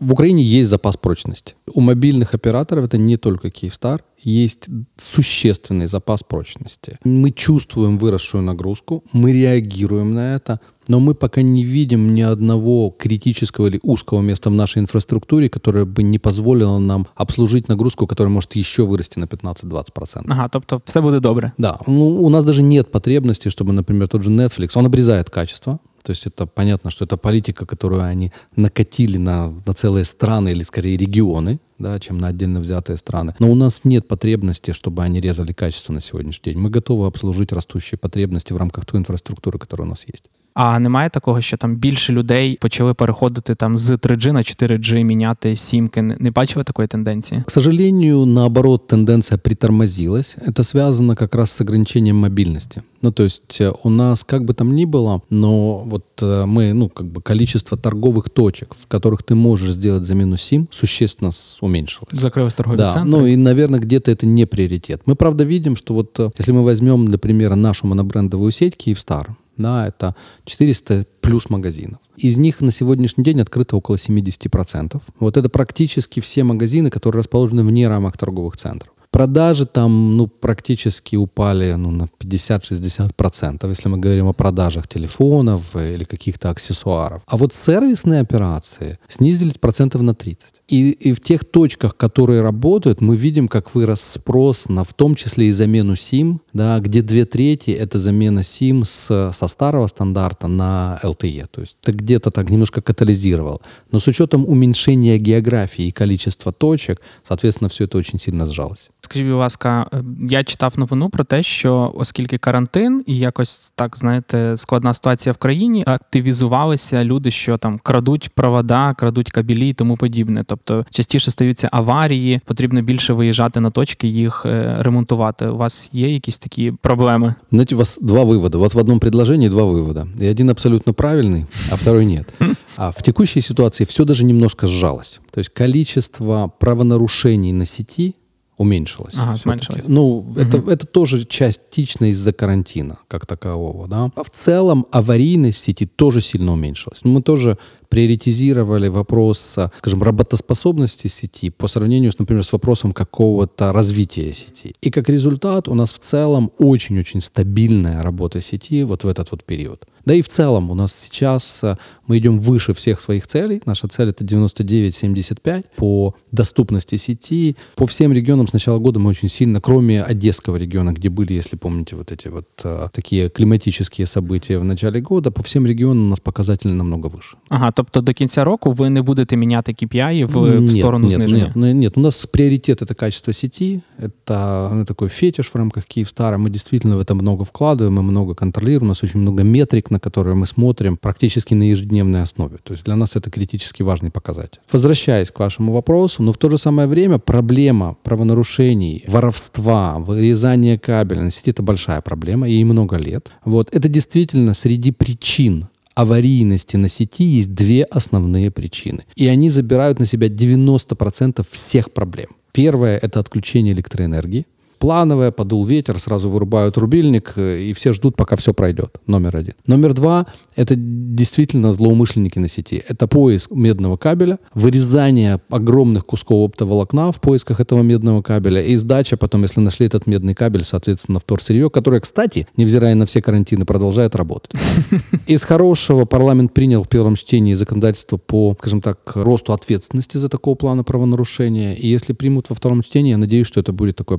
в 0.00 0.12
Украине 0.12 0.42
есть 0.42 0.70
запас 0.70 0.96
прочности. 0.96 1.54
У 1.74 1.80
мобильных 1.80 2.34
операторов, 2.34 2.84
это 2.84 2.98
не 2.98 3.16
только 3.16 3.50
Киевстар, 3.50 4.04
есть 4.20 4.68
существенный 4.96 5.86
запас 5.86 6.22
прочности. 6.22 6.98
Мы 7.04 7.32
чувствуем 7.32 7.98
выросшую 7.98 8.42
нагрузку, 8.42 9.04
мы 9.12 9.32
реагируем 9.32 10.14
на 10.14 10.34
это, 10.34 10.60
но 10.86 11.00
мы 11.00 11.14
пока 11.14 11.42
не 11.42 11.64
видим 11.64 12.14
ни 12.14 12.22
одного 12.22 12.90
критического 12.90 13.66
или 13.66 13.80
узкого 13.82 14.20
места 14.20 14.50
в 14.50 14.54
нашей 14.54 14.78
инфраструктуре, 14.78 15.48
которое 15.48 15.84
бы 15.84 16.02
не 16.02 16.18
позволило 16.18 16.78
нам 16.78 17.06
обслужить 17.14 17.68
нагрузку, 17.68 18.06
которая 18.06 18.32
может 18.32 18.56
еще 18.56 18.86
вырасти 18.86 19.18
на 19.18 19.24
15-20%. 19.24 20.24
Ага, 20.28 20.48
тобто 20.48 20.80
все 20.86 21.02
буде 21.02 21.20
добре. 21.20 21.52
Да, 21.58 21.80
ну, 21.86 22.22
у 22.22 22.28
нас 22.28 22.44
даже 22.44 22.62
нет 22.62 22.90
потребности, 22.90 23.48
чтобы, 23.48 23.72
например, 23.72 24.08
тот 24.08 24.22
же 24.22 24.30
Netflix, 24.30 24.70
он 24.74 24.86
обрезает 24.86 25.28
качество. 25.30 25.80
То 26.08 26.12
есть 26.12 26.26
это 26.26 26.46
понятно, 26.46 26.90
что 26.90 27.04
это 27.04 27.18
политика, 27.18 27.66
которую 27.66 28.02
они 28.02 28.32
накатили 28.56 29.18
на, 29.18 29.50
на 29.66 29.74
целые 29.74 30.06
страны 30.06 30.52
или 30.52 30.62
скорее 30.62 30.96
регионы, 30.96 31.60
да, 31.78 32.00
чем 32.00 32.16
на 32.16 32.28
отдельно 32.28 32.60
взятые 32.60 32.96
страны. 32.96 33.34
Но 33.38 33.52
у 33.52 33.54
нас 33.54 33.82
нет 33.84 34.08
потребности, 34.08 34.70
чтобы 34.70 35.02
они 35.02 35.20
резали 35.20 35.52
качество 35.52 35.92
на 35.92 36.00
сегодняшний 36.00 36.52
день. 36.52 36.62
Мы 36.62 36.70
готовы 36.70 37.06
обслужить 37.06 37.52
растущие 37.52 37.98
потребности 37.98 38.54
в 38.54 38.56
рамках 38.56 38.86
той 38.86 39.00
инфраструктуры, 39.00 39.58
которая 39.58 39.86
у 39.86 39.90
нас 39.90 40.06
есть. 40.10 40.30
А 40.57 40.79
немає 40.79 41.09
такого, 41.09 41.41
що 41.41 41.57
там 41.57 41.75
більше 41.75 42.13
людей 42.13 42.57
почали 42.61 42.93
переходити 42.93 43.55
там 43.55 43.77
з 43.77 43.89
3G 43.91 44.31
на 44.31 44.39
4G, 44.39 45.03
міняти 45.03 45.55
сімки. 45.55 46.01
Не 46.01 46.15
не 46.19 46.31
бачили 46.31 46.63
такої 46.63 46.87
тенденції? 46.87 47.43
К 47.47 47.51
сожалению, 47.53 48.25
наоборот, 48.25 48.87
тенденция 48.87 49.37
притормозилась. 49.37 50.37
Это 50.47 50.63
связано 50.63 51.15
как 51.15 51.35
раз 51.35 51.51
с 51.51 51.61
ограничением 51.61 52.17
мобильности. 52.17 52.81
Ну, 53.01 53.11
то 53.11 53.23
есть 53.23 53.61
э, 53.61 53.73
у 53.83 53.89
нас, 53.89 54.23
как 54.23 54.43
бы 54.43 54.53
там 54.53 54.75
ни 54.75 54.85
было, 54.85 55.21
но 55.29 55.77
вот 55.79 56.03
э, 56.21 56.45
мы, 56.45 56.73
ну, 56.73 56.89
как 56.89 57.05
бы 57.07 57.21
количество 57.21 57.75
торговых 57.77 58.29
точек, 58.29 58.75
в 58.75 58.85
которых 58.87 59.23
ты 59.23 59.35
можешь 59.35 59.71
сделать 59.71 60.03
замену 60.03 60.35
SIM, 60.35 60.67
существенно 60.71 61.31
с- 61.31 61.57
уменьшилось. 61.61 62.13
Закрились 62.21 62.53
торгові 62.53 62.77
Да, 62.77 62.93
центри. 62.93 63.11
ну 63.11 63.25
и, 63.27 63.35
наверное, 63.37 63.79
где-то 63.79 64.11
это 64.11 64.25
не 64.25 64.45
приоритет. 64.45 65.01
Мы, 65.07 65.15
правда, 65.15 65.43
видим, 65.45 65.75
что 65.75 65.93
вот 65.93 66.19
э, 66.19 66.29
если 66.39 66.53
мы 66.53 66.63
возьмем, 66.63 67.05
для 67.07 67.17
примера, 67.17 67.55
нашу 67.55 67.87
монобрендовую 67.87 68.51
сеть 68.51 68.75
Киевстар, 68.75 69.35
да, 69.58 69.86
это 69.88 70.14
400 70.44 71.06
плюс 71.20 71.50
магазинов. 71.50 71.98
Из 72.16 72.36
них 72.36 72.60
на 72.60 72.72
сегодняшний 72.72 73.24
день 73.24 73.40
открыто 73.40 73.76
около 73.76 73.96
70%. 73.96 75.00
Вот 75.20 75.36
это 75.36 75.48
практически 75.48 76.20
все 76.20 76.44
магазины, 76.44 76.90
которые 76.90 77.20
расположены 77.20 77.64
вне 77.64 77.88
рамок 77.88 78.16
торговых 78.16 78.56
центров. 78.56 78.92
Продажи 79.10 79.66
там 79.66 80.16
ну, 80.16 80.26
практически 80.26 81.16
упали 81.16 81.72
ну, 81.72 81.90
на 81.90 82.08
50-60%, 82.20 83.68
если 83.68 83.88
мы 83.88 83.98
говорим 83.98 84.28
о 84.28 84.32
продажах 84.32 84.86
телефонов 84.86 85.74
или 85.76 86.04
каких-то 86.04 86.50
аксессуаров. 86.50 87.22
А 87.26 87.36
вот 87.36 87.54
сервисные 87.54 88.20
операции 88.20 88.98
снизились 89.08 89.54
процентов 89.54 90.02
на 90.02 90.14
30. 90.14 90.58
И, 90.68 90.90
и 90.90 91.12
в 91.14 91.20
тех 91.20 91.46
точках, 91.46 91.96
которые 91.96 92.42
работают, 92.42 93.00
мы 93.00 93.16
видим, 93.16 93.48
как 93.48 93.74
вырос 93.74 94.02
спрос 94.02 94.68
на 94.68 94.84
в 94.84 94.92
том 94.92 95.14
числе 95.14 95.46
и 95.46 95.52
замену 95.52 95.94
SIM, 95.94 96.40
да, 96.52 96.78
где 96.78 97.00
две 97.00 97.24
трети 97.24 97.70
это 97.70 97.98
замена 97.98 98.40
SIM 98.40 98.84
с, 98.84 99.32
со 99.32 99.48
старого 99.48 99.86
стандарта 99.86 100.46
на 100.46 101.00
LTE. 101.02 101.46
То 101.50 101.62
есть 101.62 101.78
это 101.82 101.92
где-то 101.92 102.30
так 102.30 102.50
немножко 102.50 102.82
катализировал. 102.82 103.62
Но 103.90 103.98
с 103.98 104.06
учетом 104.06 104.46
уменьшения 104.46 105.16
географии 105.18 105.86
и 105.86 105.90
количества 105.90 106.52
точек, 106.52 107.00
соответственно, 107.26 107.70
все 107.70 107.84
это 107.84 107.96
очень 107.96 108.18
сильно 108.18 108.46
сжалось. 108.46 108.90
Скажіть, 109.01 109.27
будь 109.27 109.37
ласка, 109.37 109.89
я 110.29 110.43
читав 110.43 110.73
новину 110.77 111.09
про 111.09 111.23
те, 111.23 111.43
що 111.43 111.93
оскільки 111.95 112.37
карантин 112.37 113.03
і 113.07 113.17
якось 113.17 113.69
так 113.75 113.97
знаєте, 113.97 114.55
складна 114.57 114.93
ситуація 114.93 115.33
в 115.33 115.37
країні, 115.37 115.83
активізувалися 115.87 117.03
люди, 117.03 117.31
що 117.31 117.57
там 117.57 117.79
крадуть 117.83 118.29
провода, 118.29 118.93
крадуть 118.93 119.31
кабелі 119.31 119.69
і 119.69 119.73
тому 119.73 119.97
подібне. 119.97 120.43
Тобто 120.47 120.85
частіше 120.91 121.31
стаються 121.31 121.69
аварії, 121.71 122.41
потрібно 122.45 122.81
більше 122.81 123.13
виїжджати 123.13 123.59
на 123.59 123.69
точки, 123.69 124.07
їх 124.07 124.45
ремонтувати. 124.79 125.47
У 125.47 125.57
вас 125.57 125.89
є 125.91 126.13
якісь 126.13 126.37
такі 126.37 126.71
проблеми? 126.71 127.35
Знаете, 127.51 127.75
у 127.75 127.77
вас 127.77 127.97
два 128.01 128.23
вывода. 128.23 128.57
Вот 128.57 128.73
в 128.73 128.77
одном 128.77 128.99
предложении 128.99 129.49
два 129.49 129.63
вывода. 129.63 130.07
И 130.21 130.31
один 130.31 130.49
абсолютно 130.49 130.93
правильный, 130.93 131.45
а 131.71 131.75
второй 131.75 132.05
нет. 132.05 132.33
А 132.75 132.89
в 132.89 133.01
текущей 133.01 133.41
ситуации 133.41 133.85
все 133.85 134.05
даже 134.05 134.25
немножко 134.25 134.67
сжалось. 134.67 135.19
То 135.31 135.39
есть 135.39 135.49
количество 135.53 136.51
правонарушений 136.59 137.51
на 137.51 137.65
сети 137.65 138.13
уменьшилось. 138.58 139.14
Ага, 139.16 139.36
зменшилось. 139.36 139.84
Ну, 139.88 140.18
угу. 140.18 140.38
это, 140.38 140.58
это 140.70 140.86
тоже 140.86 141.24
частично 141.24 142.10
из-за 142.10 142.32
карантина 142.32 142.98
как 143.08 143.24
такового. 143.24 143.88
Да? 143.88 144.10
А 144.14 144.24
в 144.24 144.30
целом 144.30 144.86
аварийность 144.90 145.64
сети 145.64 145.86
тоже 145.86 146.20
сильно 146.20 146.52
уменьшилась. 146.52 147.00
Мы 147.04 147.22
тоже 147.22 147.56
приоритизировали 147.88 148.88
вопрос, 148.88 149.56
скажем, 149.78 150.02
работоспособности 150.02 151.06
сети 151.06 151.50
по 151.50 151.68
сравнению, 151.68 152.12
с, 152.12 152.18
например, 152.18 152.44
с 152.44 152.52
вопросом 152.52 152.92
какого-то 152.92 153.72
развития 153.72 154.32
сети. 154.32 154.74
И 154.80 154.90
как 154.90 155.08
результат 155.08 155.68
у 155.68 155.74
нас 155.74 155.92
в 155.92 155.98
целом 155.98 156.50
очень-очень 156.58 157.20
стабильная 157.20 158.02
работа 158.02 158.40
сети 158.40 158.84
вот 158.84 159.04
в 159.04 159.08
этот 159.08 159.30
вот 159.30 159.44
период. 159.44 159.86
Да 160.08 160.14
и 160.14 160.22
в 160.22 160.28
целом 160.30 160.70
у 160.70 160.74
нас 160.74 160.96
сейчас 161.04 161.58
э, 161.60 161.76
мы 162.06 162.16
идем 162.16 162.40
выше 162.40 162.72
всех 162.72 162.98
своих 162.98 163.26
целей. 163.26 163.60
Наша 163.66 163.88
цель 163.88 164.08
это 164.08 164.24
99-75 164.24 165.66
по 165.76 166.14
доступности 166.32 166.96
сети. 166.96 167.56
По 167.76 167.86
всем 167.86 168.14
регионам 168.14 168.48
с 168.48 168.54
начала 168.54 168.78
года 168.78 168.98
мы 168.98 169.10
очень 169.10 169.28
сильно, 169.28 169.60
кроме 169.60 170.02
Одесского 170.02 170.56
региона, 170.56 170.92
где 170.92 171.10
были, 171.10 171.34
если 171.34 171.56
помните, 171.56 171.94
вот 171.94 172.10
эти 172.10 172.28
вот 172.28 172.48
э, 172.64 172.88
такие 172.90 173.28
климатические 173.28 174.06
события 174.06 174.58
в 174.58 174.64
начале 174.64 175.02
года, 175.02 175.30
по 175.30 175.42
всем 175.42 175.66
регионам 175.66 176.06
у 176.06 176.10
нас 176.10 176.20
показатели 176.20 176.72
намного 176.72 177.08
выше. 177.08 177.36
Ага, 177.50 177.72
тобто 177.78 178.00
до 178.00 178.12
кінця 178.12 178.44
року 178.44 178.72
ви 178.72 178.90
не 178.90 179.02
будете 179.02 179.36
міняти 179.36 179.72
KPI 179.72 180.24
в, 180.24 180.32
в 180.32 180.60
нет, 180.60 180.70
сторону 180.70 181.08
нет, 181.08 181.16
зниження? 181.16 181.52
Нет, 181.54 181.76
нет, 181.76 181.98
у 181.98 182.00
нас 182.00 182.26
приоритет 182.26 182.82
это 182.82 182.94
качество 182.94 183.32
сети, 183.32 183.80
это 183.98 184.70
ну, 184.74 184.84
такой 184.84 185.08
фетиш 185.08 185.54
в 185.54 185.56
рамках 185.56 185.84
Киевстара. 185.84 186.38
Мы 186.38 186.50
действительно 186.50 186.96
в 186.96 187.00
это 187.00 187.14
много 187.14 187.44
вкладываем, 187.44 187.94
мы 187.94 188.02
много 188.02 188.34
контролируем, 188.34 188.82
у 188.82 188.88
нас 188.88 189.04
очень 189.04 189.20
много 189.20 189.44
метрик, 189.44 189.90
на 189.90 190.00
которые 190.00 190.34
мы 190.34 190.46
смотрим 190.46 190.96
практически 190.96 191.54
на 191.54 191.70
ежедневной 191.70 192.22
основе. 192.22 192.56
То 192.62 192.74
есть 192.74 192.84
для 192.84 192.96
нас 192.96 193.16
это 193.16 193.30
критически 193.30 193.84
важный 193.84 194.10
показатель. 194.10 194.60
Возвращаясь 194.72 195.30
к 195.30 195.40
вашему 195.40 195.72
вопросу, 195.72 196.22
но 196.22 196.32
в 196.32 196.36
то 196.36 196.50
же 196.50 196.58
самое 196.58 196.88
время 196.88 197.18
проблема 197.18 197.96
правонарушений, 198.02 199.04
воровства, 199.08 199.98
вырезания 199.98 200.78
кабеля 200.78 201.22
на 201.22 201.30
сети 201.30 201.50
это 201.50 201.62
большая 201.62 202.00
проблема, 202.00 202.48
ей 202.48 202.64
много 202.64 202.96
лет. 202.96 203.32
Вот 203.44 203.68
это 203.76 203.88
действительно 203.88 204.54
среди 204.54 204.90
причин 204.90 205.68
аварийности 205.98 206.76
на 206.76 206.88
сети 206.88 207.24
есть 207.24 207.54
две 207.54 207.82
основные 207.82 208.52
причины. 208.52 209.04
И 209.16 209.26
они 209.26 209.50
забирают 209.50 209.98
на 209.98 210.06
себя 210.06 210.28
90% 210.28 211.44
всех 211.50 211.90
проблем. 211.92 212.28
Первое– 212.52 212.98
это 213.02 213.18
отключение 213.18 213.74
электроэнергии 213.74 214.46
плановое, 214.78 215.30
подул 215.30 215.64
ветер, 215.64 215.98
сразу 215.98 216.30
вырубают 216.30 216.76
рубильник, 216.78 217.32
э, 217.36 217.60
и 217.62 217.72
все 217.72 217.92
ждут, 217.92 218.16
пока 218.16 218.36
все 218.36 218.54
пройдет. 218.54 218.98
Номер 219.06 219.36
один. 219.36 219.54
Номер 219.66 219.94
два– 219.94 220.26
это 220.56 220.74
действительно 220.76 221.72
злоумышленники 221.72 222.38
на 222.38 222.48
сети. 222.48 222.82
Это 222.88 223.06
поиск 223.06 223.50
медного 223.50 223.96
кабеля, 223.96 224.38
вырезание 224.54 225.40
огромных 225.50 226.06
кусков 226.06 226.50
оптоволокна 226.50 227.12
в 227.12 227.20
поисках 227.20 227.60
этого 227.60 227.82
медного 227.82 228.22
кабеля 228.22 228.62
и 228.62 228.76
сдача 228.76 229.16
потом, 229.16 229.42
если 229.42 229.60
нашли 229.60 229.86
этот 229.86 230.06
медный 230.06 230.34
кабель, 230.34 230.64
соответственно, 230.64 231.18
вторсырье, 231.18 231.70
которое, 231.70 232.00
кстати, 232.00 232.46
невзирая 232.56 232.94
на 232.94 233.06
все 233.06 233.22
карантины, 233.22 233.64
продолжает 233.64 234.14
работать. 234.14 234.50
Из 235.26 235.42
хорошего 235.42 236.04
парламент 236.04 236.54
принял 236.54 236.82
в 236.82 236.88
первом 236.88 237.16
чтении 237.16 237.54
законодательство 237.54 238.16
по, 238.16 238.56
скажем 238.58 238.80
так, 238.80 238.98
росту 239.14 239.52
ответственности 239.52 240.16
за 240.16 240.28
такого 240.28 240.54
плана 240.54 240.84
правонарушения. 240.84 241.74
И 241.74 241.86
если 241.86 242.12
примут 242.12 242.50
во 242.50 242.56
втором 242.56 242.82
чтении, 242.82 243.10
я 243.10 243.18
надеюсь, 243.18 243.46
что 243.46 243.60
это 243.60 243.72
будет 243.72 243.96
такой 243.96 244.18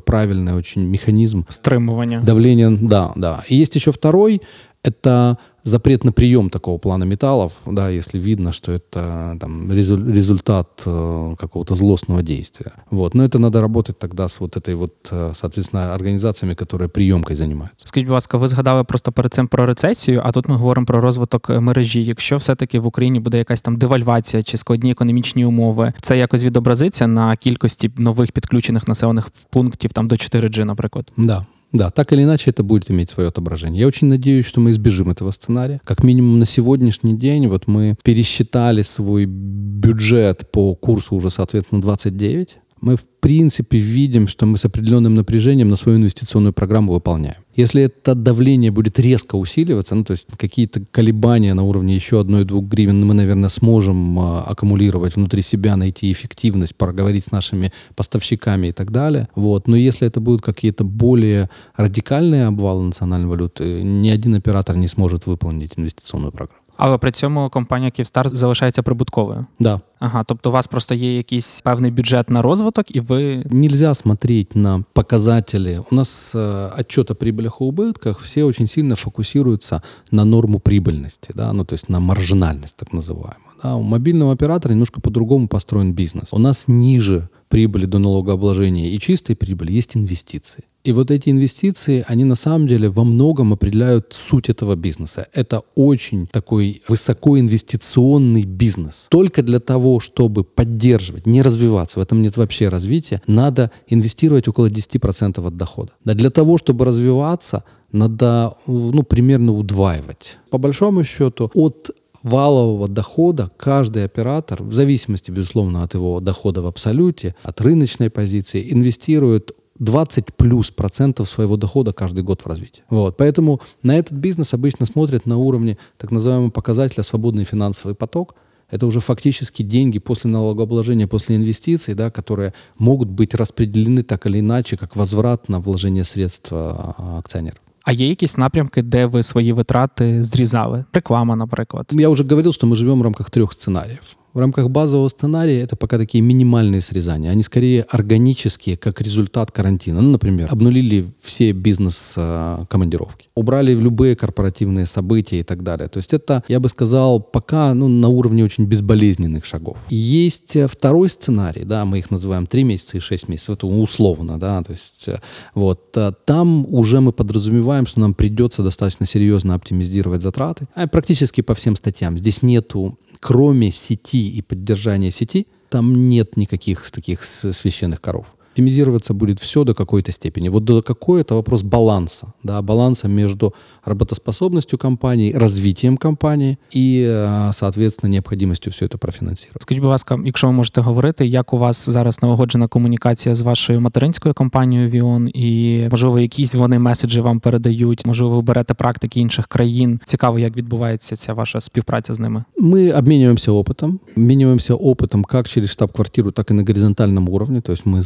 очень 0.53 0.89
механизм 0.89 1.43
Стримування. 1.49 2.21
давления. 2.25 2.69
Да, 2.81 3.13
да. 3.15 3.43
И 3.49 3.55
есть 3.55 3.75
еще 3.75 3.91
второй, 3.91 4.41
это 4.84 5.38
запрет 5.62 6.04
на 6.04 6.12
прием 6.12 6.50
такого 6.50 6.78
плана 6.78 7.04
металлов, 7.04 7.52
да, 7.66 7.88
если 7.88 8.18
видно, 8.18 8.52
что 8.52 8.72
это 8.72 9.36
там, 9.40 9.72
результат 9.72 10.82
э, 10.86 11.34
какого-то 11.38 11.74
злостного 11.74 12.22
действия. 12.22 12.72
Вот. 12.90 13.14
Но 13.14 13.24
это 13.24 13.38
надо 13.38 13.60
работать 13.60 13.98
тогда 13.98 14.28
с 14.28 14.40
вот 14.40 14.56
этой 14.56 14.74
вот, 14.74 14.92
э, 15.10 15.34
соответственно, 15.34 15.94
організаціями, 15.94 16.56
які 16.60 16.88
прийомкою 16.88 17.36
займаються. 17.36 17.86
Скажіть, 17.86 18.06
будь 18.06 18.14
ласка, 18.14 18.38
ви 18.38 18.48
згадали 18.48 18.84
просто 18.84 19.12
перед 19.12 19.34
цим 19.34 19.46
про 19.46 19.66
рецесію, 19.66 20.22
а 20.24 20.32
тут 20.32 20.48
ми 20.48 20.56
говоримо 20.56 20.86
про 20.86 21.00
розвиток 21.00 21.48
мережі. 21.48 22.04
Якщо 22.04 22.36
все-таки 22.36 22.78
в 22.78 22.86
Україні 22.86 23.20
буде 23.20 23.38
якась 23.38 23.62
там 23.62 23.76
девальвація 23.76 24.42
чи 24.42 24.56
складні 24.56 24.90
економічні 24.90 25.44
умови, 25.44 25.92
це 26.00 26.18
якось 26.18 26.44
відобразиться 26.44 27.06
на 27.06 27.36
кількості 27.36 27.90
нових 27.96 28.32
підключених 28.32 28.88
населених 28.88 29.28
пунктів 29.50 29.92
там 29.92 30.08
до 30.08 30.16
4G, 30.16 30.64
наприклад? 30.64 31.12
Да, 31.16 31.46
Да, 31.71 31.91
так 31.91 32.11
или 32.13 32.23
иначе 32.23 32.49
это 32.49 32.63
будет 32.63 32.89
иметь 32.89 33.09
свое 33.09 33.29
отображение. 33.29 33.81
Я 33.81 33.87
очень 33.87 34.07
надеюсь, 34.07 34.45
что 34.45 34.59
мы 34.59 34.71
избежим 34.71 35.09
этого 35.09 35.31
сценария. 35.31 35.81
Как 35.83 36.03
минимум 36.03 36.39
на 36.39 36.45
сегодняшний 36.45 37.15
день 37.15 37.47
вот 37.47 37.67
мы 37.67 37.95
пересчитали 38.03 38.81
свой 38.81 39.25
бюджет 39.25 40.51
по 40.51 40.75
курсу 40.75 41.15
уже, 41.15 41.29
соответственно, 41.29 41.81
29 41.81 42.57
мы 42.81 42.95
в 42.95 43.05
принципе 43.19 43.77
видим, 43.77 44.27
что 44.27 44.45
мы 44.45 44.57
с 44.57 44.65
определенным 44.65 45.15
напряжением 45.15 45.67
на 45.67 45.75
свою 45.75 45.97
инвестиционную 45.97 46.53
программу 46.53 46.93
выполняем. 46.93 47.37
Если 47.55 47.83
это 47.83 48.15
давление 48.15 48.71
будет 48.71 48.99
резко 48.99 49.35
усиливаться, 49.35 49.95
ну 49.95 50.03
то 50.03 50.11
есть 50.11 50.27
какие-то 50.37 50.81
колебания 50.91 51.53
на 51.53 51.63
уровне 51.63 51.95
еще 51.95 52.21
одной-двух 52.21 52.65
гривен 52.65 53.05
мы, 53.05 53.13
наверное, 53.13 53.49
сможем 53.49 54.19
э, 54.19 54.39
аккумулировать 54.45 55.15
внутри 55.15 55.41
себя, 55.41 55.75
найти 55.75 56.11
эффективность, 56.11 56.75
проговорить 56.75 57.25
с 57.25 57.31
нашими 57.31 57.71
поставщиками 57.95 58.67
и 58.67 58.71
так 58.71 58.91
далее. 58.91 59.27
Вот. 59.35 59.67
Но 59.67 59.75
если 59.75 60.07
это 60.07 60.21
будут 60.21 60.41
какие-то 60.41 60.83
более 60.83 61.49
радикальные 61.75 62.45
обвалы 62.45 62.83
национальной 62.83 63.27
валюты, 63.27 63.83
ни 63.83 64.09
один 64.09 64.35
оператор 64.35 64.77
не 64.77 64.87
сможет 64.87 65.25
выполнить 65.25 65.73
инвестиционную 65.75 66.31
программу. 66.31 66.68
Але 66.78 66.98
при 66.98 67.10
цьому 67.10 67.50
компанія 67.50 67.90
Київстар 67.90 68.28
залишається 68.28 68.82
прибутковою. 68.82 69.46
Да. 69.60 69.80
Ага, 69.98 70.24
тобто 70.24 70.50
у 70.50 70.52
вас 70.52 70.66
просто 70.66 70.94
є 70.94 71.16
якийсь 71.16 71.48
певний 71.48 71.90
бюджет 71.90 72.30
на 72.30 72.42
розвиток, 72.42 72.96
і 72.96 73.00
ви 73.00 73.44
нельзя 73.50 73.94
смотреть 73.94 74.56
на 74.56 74.84
показатели. 74.92 75.84
У 75.92 75.94
нас 75.94 76.30
э, 76.34 76.80
отчет 76.80 77.10
о 77.10 77.14
прибылях 77.14 77.60
и 77.60 77.64
убытках 77.64 78.20
все 78.20 78.44
очень 78.44 78.66
сильно 78.66 78.96
фокусируются 78.96 79.82
на 80.10 80.24
норму 80.24 80.58
прибыльности, 80.58 81.32
да, 81.34 81.52
ну 81.52 81.64
то 81.64 81.74
есть 81.74 81.88
на 81.88 82.00
маржинальность 82.00 82.76
так 82.76 82.92
называемую. 82.92 83.54
Да. 83.62 83.76
У 83.76 83.82
мобильного 83.82 84.32
оператора 84.32 84.72
немножко 84.72 85.00
по-другому 85.00 85.48
построен 85.48 85.94
бизнес. 85.94 86.32
У 86.32 86.38
нас 86.38 86.64
ниже 86.66 87.28
прибыли 87.48 87.86
до 87.86 87.98
налогообложения 87.98 88.90
и 88.90 88.98
чистой 88.98 89.36
прибыли 89.36 89.78
есть 89.78 89.96
инвестиции. 89.96 90.64
И 90.83 90.93
вот 90.93 91.11
эти 91.11 91.29
инвестиции, 91.29 92.05
они 92.07 92.23
на 92.23 92.35
самом 92.35 92.67
деле 92.67 92.89
во 92.89 93.03
многом 93.03 93.51
определяют 93.51 94.15
суть 94.17 94.49
этого 94.49 94.75
бизнеса. 94.75 95.27
Это 95.33 95.63
очень 95.75 96.27
такой 96.27 96.81
высокоинвестиционный 96.87 98.43
бизнес. 98.43 98.93
Только 99.09 99.43
для 99.43 99.59
того, 99.59 99.99
чтобы 99.99 100.43
поддерживать, 100.43 101.25
не 101.25 101.41
развиваться, 101.41 101.99
в 101.99 102.01
этом 102.01 102.21
нет 102.21 102.37
вообще 102.37 102.69
развития, 102.69 103.21
надо 103.27 103.71
инвестировать 103.87 104.47
около 104.47 104.69
10% 104.69 105.45
от 105.45 105.57
дохода. 105.57 105.91
Да 106.05 106.13
для 106.13 106.29
того, 106.29 106.57
чтобы 106.57 106.85
развиваться, 106.85 107.65
надо 107.91 108.55
ну, 108.65 109.03
примерно 109.03 109.53
удваивать. 109.53 110.37
По 110.49 110.57
большому 110.57 111.03
счету, 111.03 111.51
от 111.53 111.91
валового 112.23 112.87
дохода 112.87 113.51
каждый 113.57 114.03
оператор, 114.03 114.63
в 114.63 114.73
зависимости, 114.73 115.31
безусловно, 115.31 115.83
от 115.83 115.93
его 115.93 116.19
дохода 116.19 116.61
в 116.61 116.67
абсолюте, 116.67 117.35
от 117.43 117.61
рыночной 117.61 118.09
позиции, 118.09 118.71
инвестирует 118.71 119.53
20 119.78 120.34
плюс 120.36 120.70
процентов 120.70 121.28
своего 121.28 121.56
дохода 121.56 121.92
каждый 121.92 122.22
год 122.22 122.42
в 122.42 122.46
развитии. 122.46 122.82
Вот. 122.90 123.16
Поэтому 123.16 123.60
на 123.82 123.96
этот 123.98 124.12
бизнес 124.12 124.54
обычно 124.54 124.86
смотрят 124.86 125.26
на 125.26 125.36
уровне 125.36 125.78
так 125.96 126.12
называемого 126.12 126.50
показателя 126.50 127.02
свободный 127.02 127.44
финансовый 127.44 127.94
поток. 127.94 128.34
Это 128.70 128.86
уже 128.86 129.00
фактически 129.00 129.62
деньги 129.62 129.98
после 129.98 130.30
налогообложения, 130.30 131.06
после 131.06 131.36
инвестиций, 131.36 131.94
да, 131.94 132.10
которые 132.10 132.52
могут 132.78 133.08
быть 133.08 133.34
распределены 133.34 134.02
так 134.02 134.26
или 134.26 134.40
иначе, 134.40 134.76
как 134.76 134.96
возврат 134.96 135.48
на 135.48 135.60
вложение 135.60 136.04
средств 136.04 136.48
а, 136.52 137.18
акционеров. 137.18 137.58
А 137.84 137.92
є 137.92 138.08
якісь 138.08 138.36
напрямки, 138.36 138.82
де 138.82 139.06
ви 139.06 139.22
свої 139.22 139.52
витрати 139.52 140.22
зрізали? 140.22 140.84
Реклама, 140.92 141.36
наприклад. 141.36 141.86
Я 141.92 142.08
уже 142.08 142.24
говорил, 142.24 142.52
что 142.52 142.66
мы 142.66 142.76
живем 142.76 143.00
в 143.00 143.02
рамках 143.02 143.30
трех 143.30 143.52
сценариев. 143.52 144.16
В 144.39 144.41
рамках 144.41 144.69
базового 144.69 145.09
сценария 145.09 145.59
это 145.59 145.75
пока 145.75 145.97
такие 145.97 146.21
минимальные 146.21 146.79
срезания. 146.79 147.29
Они 147.29 147.43
скорее 147.43 147.81
органические, 147.81 148.77
как 148.77 149.01
результат 149.01 149.51
карантина. 149.51 149.99
Ну, 149.99 150.11
например, 150.11 150.47
обнулили 150.49 151.11
все 151.21 151.51
бизнес-командировки, 151.51 153.27
убрали 153.35 153.73
любые 153.73 154.15
корпоративные 154.15 154.85
события 154.85 155.41
и 155.41 155.43
так 155.43 155.61
далее. 155.61 155.89
То 155.89 155.97
есть 155.97 156.13
это, 156.13 156.45
я 156.47 156.61
бы 156.61 156.69
сказал, 156.69 157.19
пока 157.19 157.73
ну, 157.73 157.89
на 157.89 158.07
уровне 158.07 158.45
очень 158.45 158.63
безболезненных 158.63 159.43
шагов. 159.43 159.79
Есть 159.89 160.55
э, 160.55 160.69
второй 160.69 161.09
сценарий, 161.09 161.65
да, 161.65 161.83
мы 161.83 161.99
их 161.99 162.09
называем 162.09 162.45
3 162.45 162.63
месяца 162.63 162.95
и 162.95 163.01
6 163.01 163.27
месяцев, 163.27 163.57
это 163.57 163.67
условно, 163.67 164.39
да, 164.39 164.63
то 164.63 164.71
есть 164.71 165.09
э, 165.09 165.19
вот 165.53 165.97
э, 165.97 166.13
там 166.23 166.65
уже 166.73 167.01
мы 167.01 167.11
подразумеваем, 167.11 167.85
что 167.85 167.99
нам 167.99 168.13
придется 168.13 168.63
достаточно 168.63 169.05
серьезно 169.05 169.55
оптимизировать 169.55 170.21
затраты, 170.21 170.69
а 170.75 170.87
практически 170.87 171.41
по 171.41 171.55
всем 171.55 171.75
статьям. 171.75 172.17
Здесь 172.17 172.41
нету 172.41 172.97
кроме 173.19 173.71
сети 173.71 174.29
и 174.29 174.41
поддержания 174.41 175.11
сети, 175.11 175.47
там 175.69 176.09
нет 176.09 176.37
никаких 176.37 176.89
таких 176.91 177.23
священных 177.23 178.01
коров 178.01 178.35
оптимизироваться 178.58 179.14
будет 179.14 179.40
все 179.40 179.64
до 179.64 179.74
какой-то 179.74 180.12
степени. 180.12 180.48
Вот 180.48 180.64
до 180.64 180.82
какой 180.82 181.22
это 181.22 181.34
вопрос 181.34 181.62
баланса, 181.62 182.32
да, 182.44 182.62
баланса 182.62 183.08
между 183.08 183.52
работоспособностью 183.84 184.78
компании, 184.78 185.32
развитием 185.32 185.96
компанії 185.96 186.56
і, 186.70 187.04
э, 187.06 187.52
соответственно, 187.52 188.12
необхідністю 188.12 188.70
все 188.70 188.88
це 188.88 188.98
профінансувати. 188.98 189.58
Скажіть, 189.60 189.82
будь 189.82 189.90
ласка, 189.90 190.20
якщо 190.24 190.46
ви 190.46 190.52
можете 190.52 190.80
говорити, 190.80 191.26
як 191.26 191.52
у 191.52 191.58
вас 191.58 191.88
зараз 191.88 192.22
налагоджена 192.22 192.68
комунікація 192.68 193.34
з 193.34 193.42
вашою 193.42 193.80
материнською 193.80 194.34
компанією 194.34 194.88
Віон, 194.88 195.30
і 195.34 195.80
можливо, 195.90 196.20
якісь 196.20 196.54
вони 196.54 196.78
меседжі 196.78 197.20
вам 197.20 197.40
передають, 197.40 198.06
можливо, 198.06 198.36
ви 198.36 198.42
берете 198.42 198.74
практики 198.74 199.20
інших 199.20 199.46
країн. 199.46 200.00
Цікаво, 200.04 200.38
як 200.38 200.56
відбувається 200.56 201.16
ця 201.16 201.34
ваша 201.34 201.60
співпраця 201.60 202.14
з 202.14 202.18
ними. 202.18 202.44
Мы 202.60 202.98
обмениваемся 202.98 203.52
опытом, 203.52 203.98
обмениваемся 204.16 204.74
опытом 204.74 205.24
как 205.24 205.48
через 205.48 205.70
штаб-квартиру, 205.70 206.30
так 206.30 206.50
и 206.50 206.54
на 206.54 206.62
горизонтальном 206.62 207.28
уровне. 207.28 207.60
То 207.60 207.72
есть 207.72 207.86
мы 207.86 208.02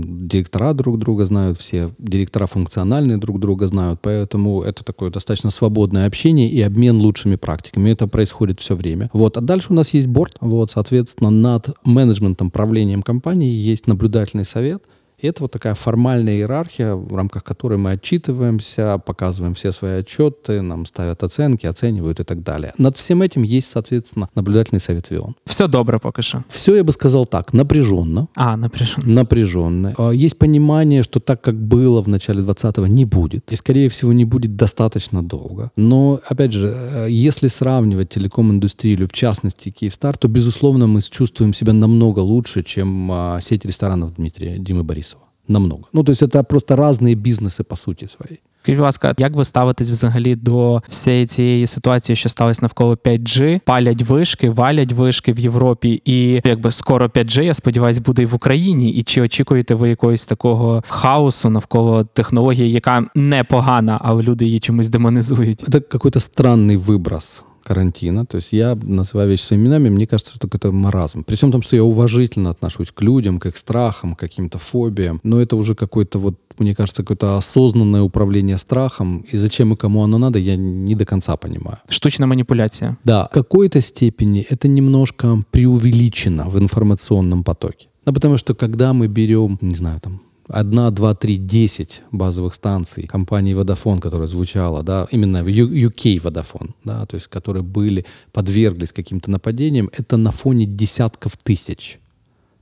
директора 0.00 0.72
друг 0.72 0.98
друга 0.98 1.24
знают, 1.24 1.58
все 1.58 1.90
директора 1.98 2.46
функциональные 2.46 3.18
друг 3.18 3.38
друга 3.40 3.66
знают, 3.66 4.00
поэтому 4.02 4.62
это 4.62 4.84
такое 4.84 5.10
достаточно 5.10 5.50
свободное 5.50 6.06
общение 6.06 6.48
и 6.48 6.60
обмен 6.62 6.96
лучшими 6.96 7.36
практиками. 7.36 7.90
Это 7.90 8.06
происходит 8.06 8.60
все 8.60 8.74
время. 8.74 9.10
Вот. 9.12 9.36
А 9.36 9.40
дальше 9.40 9.68
у 9.70 9.74
нас 9.74 9.94
есть 9.94 10.06
борт, 10.06 10.36
вот, 10.40 10.70
соответственно, 10.70 11.30
над 11.30 11.70
менеджментом, 11.84 12.50
правлением 12.50 13.02
компании 13.02 13.50
есть 13.50 13.86
наблюдательный 13.86 14.44
совет, 14.44 14.84
и 15.22 15.28
это 15.28 15.42
вот 15.42 15.52
такая 15.52 15.74
формальная 15.74 16.34
иерархия, 16.34 16.94
в 16.94 17.14
рамках 17.14 17.44
которой 17.44 17.78
мы 17.78 17.92
отчитываемся, 17.92 18.98
показываем 18.98 19.54
все 19.54 19.72
свои 19.72 20.00
отчеты, 20.00 20.62
нам 20.62 20.84
ставят 20.84 21.22
оценки, 21.22 21.66
оценивают 21.66 22.20
и 22.20 22.24
так 22.24 22.42
далее. 22.42 22.72
Над 22.78 22.96
всем 22.96 23.22
этим 23.22 23.42
есть, 23.42 23.70
соответственно, 23.72 24.28
наблюдательный 24.34 24.80
совет 24.80 25.10
ВИОН. 25.10 25.34
Все 25.46 25.68
добре 25.68 25.98
поки 25.98 26.22
що. 26.22 26.42
Все, 26.48 26.76
я 26.76 26.84
бы 26.84 26.92
сказал 26.92 27.26
так, 27.26 27.54
напряженно. 27.54 28.26
А, 28.34 28.56
напряженно. 28.56 29.14
Напряженно. 29.14 29.94
А, 29.96 30.10
есть 30.10 30.38
понимание, 30.38 31.02
что 31.02 31.20
так, 31.20 31.40
как 31.40 31.54
было 31.54 32.02
в 32.02 32.08
начале 32.08 32.42
20-го, 32.42 32.86
не 32.86 33.04
будет. 33.04 33.52
И, 33.52 33.56
скорее 33.56 33.88
всего, 33.88 34.12
не 34.12 34.24
будет 34.24 34.56
достаточно 34.56 35.22
долго. 35.22 35.70
Но, 35.76 36.20
опять 36.30 36.52
же, 36.52 36.66
э, 36.66 37.06
если 37.10 37.48
сравнивать 37.48 38.08
телеком-индустрию, 38.08 39.06
в 39.06 39.12
частности, 39.12 39.70
Киевстар, 39.70 40.16
то, 40.16 40.28
безусловно, 40.28 40.86
мы 40.86 41.00
чувствуем 41.02 41.54
себя 41.54 41.72
намного 41.72 42.20
лучше, 42.20 42.62
чем 42.62 43.10
а, 43.12 43.40
сеть 43.40 43.64
ресторанов 43.64 44.14
Дмитрия 44.16 44.58
Димы 44.58 44.82
Борисова 44.82 45.11
намного. 45.52 45.84
Ну, 45.92 46.04
то 46.04 46.12
есть 46.12 46.22
это 46.22 46.42
просто 46.42 46.76
разные 46.76 47.14
бизнеси 47.14 47.62
по 47.62 47.76
суті 47.76 48.08
своїй. 48.08 48.40
Скажіть, 48.62 48.78
будь 48.78 48.84
ласка, 48.84 49.14
як 49.18 49.36
ви 49.36 49.44
ставитесь 49.44 49.90
взагалі 49.90 50.34
до 50.34 50.82
всієї 50.88 51.26
цієї 51.26 51.66
ситуації, 51.66 52.16
що 52.16 52.28
сталося 52.28 52.58
навколо 52.62 52.94
5G? 52.94 53.60
Палять 53.64 54.02
вишки, 54.02 54.50
валять 54.50 54.92
вишки 54.92 55.32
в 55.32 55.38
Європі, 55.38 56.02
і 56.04 56.40
якби 56.44 56.70
скоро 56.70 57.06
5G, 57.06 57.42
я 57.42 57.54
сподіваюся, 57.54 58.00
буде 58.00 58.22
і 58.22 58.26
в 58.26 58.34
Україні. 58.34 58.90
І 58.90 59.02
чи 59.02 59.22
очікуєте 59.22 59.74
ви 59.74 59.88
якогось 59.88 60.24
такого 60.24 60.84
хаосу 60.88 61.50
навколо 61.50 62.04
технології, 62.04 62.72
яка 62.72 63.04
непогана, 63.14 63.98
але 64.02 64.22
люди 64.22 64.44
її 64.44 64.60
чомусь 64.60 64.88
демонізують? 64.88 65.64
Це 65.72 65.82
якийсь 65.92 66.24
странний 66.24 66.76
виброс 66.76 67.42
карантина. 67.62 68.26
То 68.26 68.36
есть 68.36 68.52
я 68.52 68.74
называю 68.74 69.30
вещи 69.30 69.42
своими 69.42 69.62
именами, 69.62 69.88
мне 69.88 70.06
кажется, 70.06 70.32
что 70.34 70.48
это 70.52 70.72
маразм. 70.72 71.24
При 71.24 71.36
всем 71.36 71.52
том, 71.52 71.62
что 71.62 71.76
я 71.76 71.84
уважительно 71.84 72.50
отношусь 72.50 72.90
к 72.92 73.00
людям, 73.02 73.38
к 73.38 73.46
их 73.46 73.56
страхам, 73.56 74.14
к 74.14 74.18
каким-то 74.18 74.58
фобиям, 74.58 75.20
но 75.22 75.40
это 75.40 75.56
уже 75.56 75.74
какой-то 75.74 76.18
вот 76.18 76.36
мне 76.58 76.74
кажется, 76.74 77.02
какое-то 77.02 77.36
осознанное 77.36 78.02
управление 78.02 78.58
страхом, 78.58 79.24
и 79.32 79.38
зачем 79.38 79.72
и 79.72 79.76
кому 79.76 80.02
оно 80.02 80.18
надо, 80.18 80.38
я 80.38 80.56
не 80.56 80.94
до 80.94 81.04
конца 81.04 81.36
понимаю. 81.36 81.78
Штучная 81.88 82.26
манипуляция. 82.26 82.98
Да, 83.04 83.26
в 83.30 83.34
какой-то 83.34 83.80
степени 83.80 84.46
это 84.48 84.68
немножко 84.68 85.42
преувеличено 85.50 86.48
в 86.48 86.58
информационном 86.58 87.42
потоке. 87.42 87.88
Ну, 88.04 88.12
потому 88.12 88.36
что 88.36 88.54
когда 88.54 88.92
мы 88.92 89.06
берем, 89.06 89.58
не 89.60 89.74
знаю, 89.74 90.00
там, 90.00 90.20
одна, 90.48 90.90
два, 90.90 91.14
три, 91.14 91.36
десять 91.36 92.02
базовых 92.10 92.54
станций 92.54 93.06
компании 93.06 93.54
Vodafone, 93.54 94.00
которая 94.00 94.28
звучала, 94.28 94.82
да, 94.82 95.06
именно 95.10 95.38
UK 95.38 96.20
Vodafone, 96.22 96.70
да, 96.84 97.06
то 97.06 97.16
есть 97.16 97.28
которые 97.28 97.62
были, 97.62 98.04
подверглись 98.32 98.92
каким-то 98.92 99.30
нападениям, 99.30 99.90
это 99.96 100.16
на 100.16 100.32
фоне 100.32 100.66
десятков 100.66 101.36
тысяч 101.36 101.98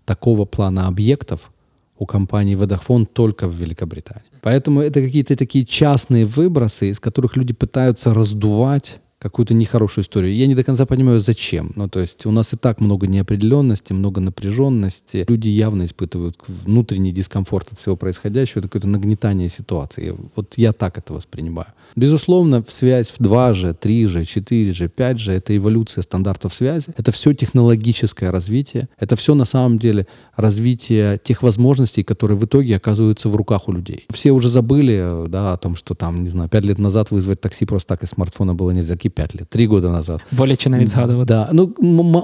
такого 0.04 0.44
плана 0.44 0.86
объектов 0.86 1.52
у 1.98 2.06
компании 2.06 2.56
Vodafone 2.56 3.06
только 3.06 3.46
в 3.46 3.54
Великобритании. 3.54 4.24
Поэтому 4.42 4.80
это 4.80 5.02
какие-то 5.02 5.36
такие 5.36 5.66
частные 5.66 6.24
выбросы, 6.24 6.90
из 6.90 6.98
которых 6.98 7.36
люди 7.36 7.52
пытаются 7.52 8.14
раздувать 8.14 9.00
какую-то 9.20 9.52
нехорошую 9.52 10.02
историю. 10.02 10.35
Я 10.35 10.46
не 10.46 10.54
до 10.54 10.64
конца 10.64 10.87
понимаю, 10.87 11.20
зачем. 11.20 11.72
Ну, 11.76 11.88
то 11.88 12.00
есть 12.00 12.24
у 12.24 12.30
нас 12.30 12.52
и 12.54 12.56
так 12.56 12.80
много 12.80 13.06
неопределенности, 13.06 13.92
много 13.92 14.20
напряженности. 14.20 15.26
Люди 15.28 15.48
явно 15.48 15.85
испытывают 15.85 16.37
внутренний 16.48 17.12
дискомфорт 17.12 17.72
от 17.72 17.78
всего 17.78 17.96
происходящего, 17.96 18.61
это 18.61 18.68
какое-то 18.68 18.88
нагнетание 18.88 19.48
ситуации. 19.48 20.16
Вот 20.35 20.54
я 20.56 20.72
так 20.72 20.96
это 20.96 21.12
воспринимаю. 21.12 21.68
Безусловно, 21.96 22.64
связь 22.66 23.11
в 23.11 23.20
2G, 23.20 23.78
3G, 23.78 24.22
4G, 24.22 24.90
5G— 24.94 25.33
это 25.37 25.56
эволюция 25.56 26.02
стандартов 26.02 26.54
связи. 26.54 26.88
Это 26.96 27.12
все 27.12 27.35
технологическое 27.35 28.30
развитие. 28.30 28.88
Это 28.98 29.16
все 29.16 29.35
на 29.35 29.44
самом 29.44 29.78
деле 29.78 30.06
развитие 30.35 31.20
тех 31.22 31.42
возможностей, 31.42 32.04
которые 32.04 32.38
в 32.38 32.44
итоге 32.46 32.76
оказываются 32.76 33.28
в 33.28 33.37
руках 33.37 33.68
у 33.68 33.72
людей. 33.72 34.06
Все 34.11 34.30
уже 34.30 34.48
забыли 34.48 35.26
да, 35.28 35.52
о 35.52 35.56
том, 35.59 35.76
что 35.76 35.94
там, 35.94 36.22
не 36.22 36.28
знаю, 36.28 36.48
пять 36.48 36.64
лет 36.64 36.78
назад 36.78 37.11
вызвать 37.11 37.40
такси 37.40 37.66
просто 37.66 37.88
так 37.88 38.02
из 38.02 38.11
смартфона 38.11 38.54
было 38.54 38.70
нельзя. 38.70 38.96
5 39.10 39.34
лет, 39.34 39.48
3 39.48 39.66
года 39.66 39.90
назад. 39.90 40.20
Боляче 40.32 40.70
навіть 40.70 40.88
згадувати. 40.88 41.28
Да. 41.28 41.48
Ну, 41.52 41.74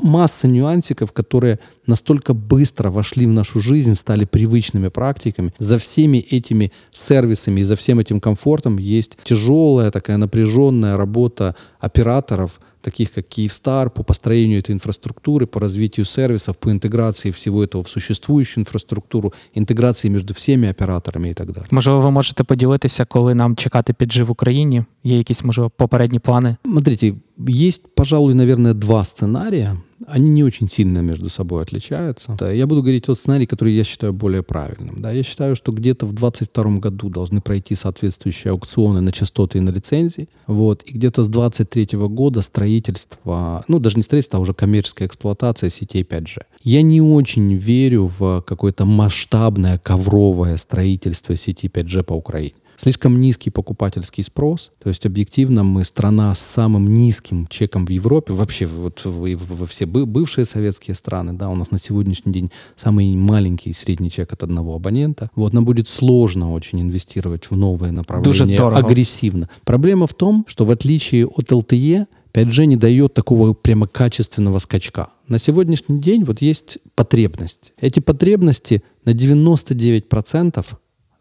масса 0.03 0.49
нюансиков, 0.49 1.11
которые 1.13 1.59
настолько 1.87 2.35
быстро 2.35 2.91
вошли 2.91 3.27
в 3.27 3.33
нашу 3.33 3.61
жизнь, 3.61 3.95
стали 3.95 4.25
привычными 4.25 4.91
практиками. 4.91 5.53
За 5.59 5.77
всеми 5.77 6.19
этими 6.33 6.71
сервисами 6.93 7.61
и 7.61 7.65
за 7.65 7.75
всем 7.75 7.99
этим 7.99 8.21
комфортом 8.21 8.79
есть 8.79 9.19
тяжелая 9.25 9.91
такая 9.91 10.17
напряженная 10.17 10.97
работа 10.97 11.55
операторов, 11.81 12.51
таких 12.86 13.12
как 13.12 13.28
Киевстар, 13.28 13.90
по 13.90 14.04
построению 14.04 14.60
этой 14.60 14.72
инфраструктуры, 14.72 15.46
по 15.46 15.60
развитию 15.60 16.06
сервисов, 16.06 16.58
по 16.58 16.70
интеграции 16.70 17.32
всего 17.32 17.64
этого 17.64 17.84
в 17.84 17.88
существующую 17.88 18.62
инфраструктуру, 18.62 19.34
интеграции 19.56 20.10
между 20.10 20.34
всеми 20.34 20.70
операторами 20.70 21.30
і 21.30 21.34
так 21.34 21.52
далі. 21.52 21.66
Можливо, 21.72 22.00
ви 22.02 22.12
можете 22.12 22.44
поділитися, 22.44 23.06
коли 23.06 23.36
нам 23.36 23.56
чекати 23.56 23.94
піджив 23.94 24.28
в 24.28 24.32
Україні? 24.32 24.84
Є 25.04 25.18
якісь, 25.18 25.44
можливо, 25.44 25.70
попередні 25.70 26.20
плани? 26.20 26.56
Смотрите, 26.66 27.14
есть, 27.39 27.83
пожалуй, 27.95 28.35
наверное, 28.35 28.75
два 28.75 29.05
сценария. 29.05 29.77
они 30.07 30.29
не 30.31 30.45
очень 30.45 30.69
сильно 30.69 30.99
между 30.99 31.29
собой 31.29 31.63
отличаются. 31.63 32.37
Я 32.53 32.67
буду 32.67 32.83
говорить 32.83 33.07
тот 33.07 33.19
сценарий, 33.19 33.47
который 33.47 33.75
я 33.75 33.85
считаю 33.85 34.13
более 34.13 34.43
правильным. 34.43 35.01
Да, 35.01 35.11
я 35.11 35.23
считаю, 35.23 35.57
что 35.57 35.73
где-то 35.73 36.07
в 36.07 36.13
2022 36.13 36.79
году 36.79 37.09
должны 37.09 37.41
пройти 37.41 37.75
соответствующие 37.75 38.53
аукционы 38.53 39.01
на 39.01 39.13
частоты 39.13 39.59
и 39.59 39.61
на 39.61 39.71
лицензии. 39.71 40.29
Вот, 40.47 40.83
и 40.85 40.93
где-то 40.93 41.23
с 41.23 41.29
2023 41.29 41.99
года 42.09 42.43
строительство, 42.43 43.65
ну 43.69 43.79
даже 43.79 43.97
не 43.97 44.03
строительство, 44.03 44.39
а 44.39 44.43
уже 44.43 44.55
коммерческая 44.55 45.09
эксплуатация 45.09 45.71
сетей 45.71 46.03
5G. 46.03 46.43
Я 46.63 46.83
не 46.83 47.01
очень 47.01 47.55
верю 47.55 48.11
в 48.19 48.43
какое-то 48.47 48.85
масштабное 48.85 49.79
ковровое 49.79 50.57
строительство 50.57 51.37
сети 51.37 51.69
5G 51.69 52.03
по 52.03 52.15
Украине. 52.15 52.55
Слишком 52.77 53.21
низкий 53.21 53.51
покупательский 53.51 54.25
спрос, 54.25 54.73
то 54.83 54.89
есть 54.89 55.07
объективно 55.07 55.65
мы 55.65 55.85
страна 55.85 56.35
с 56.35 56.41
самым 56.41 56.93
низким 56.93 57.47
чеком 57.47 57.87
в 57.87 57.91
Европе, 57.91 58.33
вообще 58.33 58.67
вот 58.67 59.03
во 59.05 59.67
все 59.67 59.87
бывшие 59.87 60.45
советские 60.45 60.95
страны, 60.95 61.33
да, 61.33 61.49
у 61.49 61.55
нас 61.55 61.71
на 61.71 61.79
сегодняшний 61.79 62.33
день 62.33 62.51
самый 62.77 63.15
маленький 63.17 63.73
средний 63.73 64.11
чек 64.11 64.33
от 64.33 64.43
одного 64.43 64.75
абонента. 64.75 65.31
Вот 65.35 65.53
нам 65.53 65.65
будет 65.65 65.89
сложно 65.89 66.53
очень 66.53 66.81
инвестировать 66.81 67.51
в 67.51 67.57
новые 67.57 67.93
направления 67.93 68.61
агрессивно. 68.61 69.49
Проблема 69.65 70.07
в 70.07 70.15
том, 70.15 70.45
что 70.49 70.65
в 70.65 70.71
отличие 70.71 71.27
от 71.27 71.51
LTE, 71.53 72.07
5G 72.33 72.67
не 72.67 72.77
дает 72.77 73.15
такого 73.15 73.55
прямо 73.55 73.87
качественного 73.87 74.59
скачка. 74.59 75.09
На 75.27 75.39
сегодняшний 75.39 75.99
день 76.01 76.23
вот 76.25 76.43
есть 76.43 76.79
потребность. 76.95 77.73
Эти 77.81 78.01
потребности 78.01 78.83
на 79.07 79.11
99% 79.11 80.67